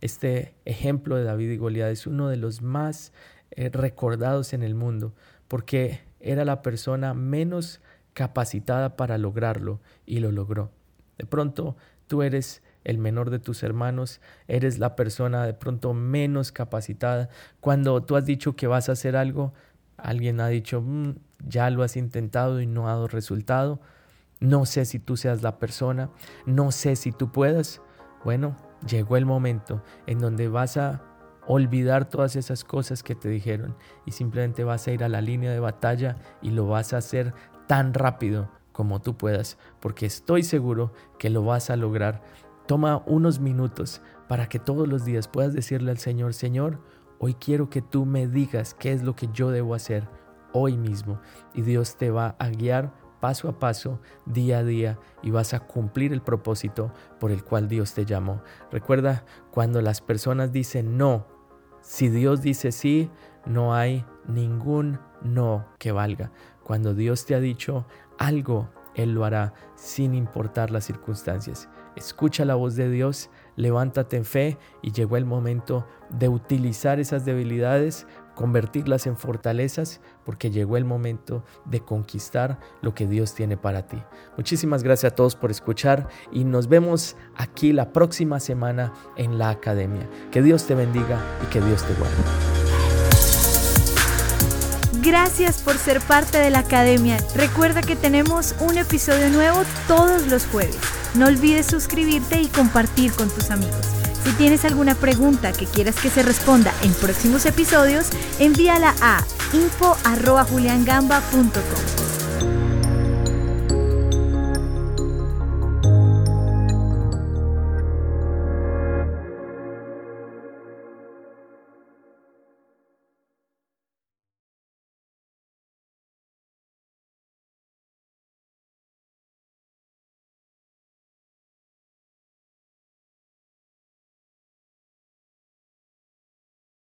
Este 0.00 0.54
ejemplo 0.64 1.16
de 1.16 1.24
David 1.24 1.50
y 1.50 1.56
Goliat 1.56 1.90
es 1.90 2.06
uno 2.08 2.28
de 2.28 2.36
los 2.36 2.62
más 2.62 3.12
eh, 3.52 3.70
recordados 3.72 4.52
en 4.52 4.62
el 4.62 4.74
mundo 4.74 5.14
porque 5.48 6.00
era 6.18 6.44
la 6.44 6.62
persona 6.62 7.14
menos 7.14 7.80
capacitada 8.12 8.96
para 8.96 9.18
lograrlo 9.18 9.80
y 10.06 10.18
lo 10.18 10.32
logró. 10.32 10.72
De 11.18 11.26
pronto 11.26 11.76
tú 12.06 12.22
eres 12.22 12.62
el 12.86 12.98
menor 12.98 13.30
de 13.30 13.40
tus 13.40 13.64
hermanos, 13.64 14.20
eres 14.46 14.78
la 14.78 14.94
persona 14.94 15.44
de 15.44 15.54
pronto 15.54 15.92
menos 15.92 16.52
capacitada. 16.52 17.28
Cuando 17.58 18.00
tú 18.04 18.14
has 18.14 18.24
dicho 18.24 18.54
que 18.54 18.68
vas 18.68 18.88
a 18.88 18.92
hacer 18.92 19.16
algo, 19.16 19.52
alguien 19.96 20.40
ha 20.40 20.46
dicho, 20.46 20.80
mm, 20.80 21.16
ya 21.44 21.68
lo 21.70 21.82
has 21.82 21.96
intentado 21.96 22.60
y 22.60 22.66
no 22.66 22.86
ha 22.86 22.92
dado 22.92 23.08
resultado. 23.08 23.80
No 24.38 24.66
sé 24.66 24.84
si 24.84 25.00
tú 25.00 25.16
seas 25.16 25.42
la 25.42 25.58
persona, 25.58 26.10
no 26.46 26.70
sé 26.70 26.94
si 26.94 27.10
tú 27.10 27.32
puedas. 27.32 27.82
Bueno, 28.22 28.56
llegó 28.88 29.16
el 29.16 29.26
momento 29.26 29.82
en 30.06 30.20
donde 30.20 30.46
vas 30.46 30.76
a 30.76 31.02
olvidar 31.48 32.08
todas 32.08 32.36
esas 32.36 32.62
cosas 32.62 33.02
que 33.02 33.16
te 33.16 33.28
dijeron 33.28 33.76
y 34.04 34.12
simplemente 34.12 34.62
vas 34.62 34.86
a 34.86 34.92
ir 34.92 35.02
a 35.02 35.08
la 35.08 35.20
línea 35.20 35.50
de 35.50 35.58
batalla 35.58 36.18
y 36.40 36.50
lo 36.50 36.68
vas 36.68 36.92
a 36.92 36.98
hacer 36.98 37.34
tan 37.66 37.94
rápido 37.94 38.48
como 38.70 39.00
tú 39.00 39.16
puedas, 39.16 39.56
porque 39.80 40.04
estoy 40.04 40.42
seguro 40.42 40.92
que 41.18 41.30
lo 41.30 41.42
vas 41.42 41.70
a 41.70 41.76
lograr 41.76 42.20
Toma 42.66 43.02
unos 43.06 43.38
minutos 43.38 44.02
para 44.28 44.48
que 44.48 44.58
todos 44.58 44.88
los 44.88 45.04
días 45.04 45.28
puedas 45.28 45.52
decirle 45.52 45.90
al 45.90 45.98
Señor, 45.98 46.34
Señor, 46.34 46.80
hoy 47.18 47.34
quiero 47.34 47.70
que 47.70 47.82
tú 47.82 48.04
me 48.06 48.26
digas 48.26 48.74
qué 48.74 48.92
es 48.92 49.02
lo 49.02 49.14
que 49.14 49.28
yo 49.32 49.50
debo 49.50 49.74
hacer 49.74 50.08
hoy 50.52 50.76
mismo. 50.76 51.20
Y 51.54 51.62
Dios 51.62 51.96
te 51.96 52.10
va 52.10 52.34
a 52.38 52.48
guiar 52.48 52.92
paso 53.20 53.48
a 53.48 53.58
paso, 53.58 54.00
día 54.24 54.58
a 54.58 54.64
día, 54.64 54.98
y 55.22 55.30
vas 55.30 55.54
a 55.54 55.60
cumplir 55.60 56.12
el 56.12 56.22
propósito 56.22 56.92
por 57.18 57.30
el 57.30 57.44
cual 57.44 57.68
Dios 57.68 57.94
te 57.94 58.04
llamó. 58.04 58.42
Recuerda, 58.70 59.24
cuando 59.50 59.80
las 59.80 60.00
personas 60.00 60.52
dicen 60.52 60.96
no, 60.96 61.26
si 61.80 62.08
Dios 62.08 62.42
dice 62.42 62.72
sí, 62.72 63.10
no 63.44 63.74
hay 63.74 64.04
ningún 64.26 64.98
no 65.22 65.66
que 65.78 65.92
valga. 65.92 66.32
Cuando 66.62 66.94
Dios 66.94 67.26
te 67.26 67.34
ha 67.34 67.40
dicho 67.40 67.86
algo, 68.18 68.70
Él 68.94 69.12
lo 69.12 69.24
hará 69.24 69.54
sin 69.76 70.14
importar 70.14 70.70
las 70.70 70.84
circunstancias. 70.84 71.68
Escucha 71.96 72.44
la 72.44 72.54
voz 72.54 72.76
de 72.76 72.90
Dios, 72.90 73.30
levántate 73.56 74.18
en 74.18 74.26
fe 74.26 74.58
y 74.82 74.92
llegó 74.92 75.16
el 75.16 75.24
momento 75.24 75.86
de 76.10 76.28
utilizar 76.28 77.00
esas 77.00 77.24
debilidades, 77.24 78.06
convertirlas 78.34 79.06
en 79.06 79.16
fortalezas, 79.16 80.02
porque 80.24 80.50
llegó 80.50 80.76
el 80.76 80.84
momento 80.84 81.42
de 81.64 81.80
conquistar 81.80 82.60
lo 82.82 82.94
que 82.94 83.06
Dios 83.06 83.34
tiene 83.34 83.56
para 83.56 83.86
ti. 83.86 84.02
Muchísimas 84.36 84.82
gracias 84.82 85.12
a 85.12 85.16
todos 85.16 85.36
por 85.36 85.50
escuchar 85.50 86.08
y 86.30 86.44
nos 86.44 86.68
vemos 86.68 87.16
aquí 87.34 87.72
la 87.72 87.92
próxima 87.94 88.40
semana 88.40 88.92
en 89.16 89.38
la 89.38 89.48
academia. 89.48 90.06
Que 90.30 90.42
Dios 90.42 90.66
te 90.66 90.74
bendiga 90.74 91.18
y 91.42 91.46
que 91.46 91.62
Dios 91.62 91.82
te 91.82 91.94
guarde. 91.94 92.14
Gracias 95.02 95.62
por 95.62 95.78
ser 95.78 96.00
parte 96.00 96.36
de 96.36 96.50
la 96.50 96.58
academia. 96.58 97.16
Recuerda 97.34 97.80
que 97.80 97.96
tenemos 97.96 98.54
un 98.60 98.76
episodio 98.76 99.30
nuevo 99.30 99.62
todos 99.86 100.26
los 100.26 100.44
jueves. 100.46 100.95
No 101.16 101.26
olvides 101.26 101.66
suscribirte 101.66 102.40
y 102.40 102.46
compartir 102.46 103.12
con 103.12 103.28
tus 103.30 103.50
amigos. 103.50 103.84
Si 104.24 104.30
tienes 104.32 104.64
alguna 104.64 104.94
pregunta 104.94 105.52
que 105.52 105.66
quieras 105.66 105.96
que 105.96 106.08
se 106.10 106.22
responda 106.22 106.72
en 106.82 106.94
próximos 106.94 107.44
episodios, 107.46 108.06
envíala 108.38 108.94
a 109.00 109.24
info.juliangamba.com. 109.52 111.95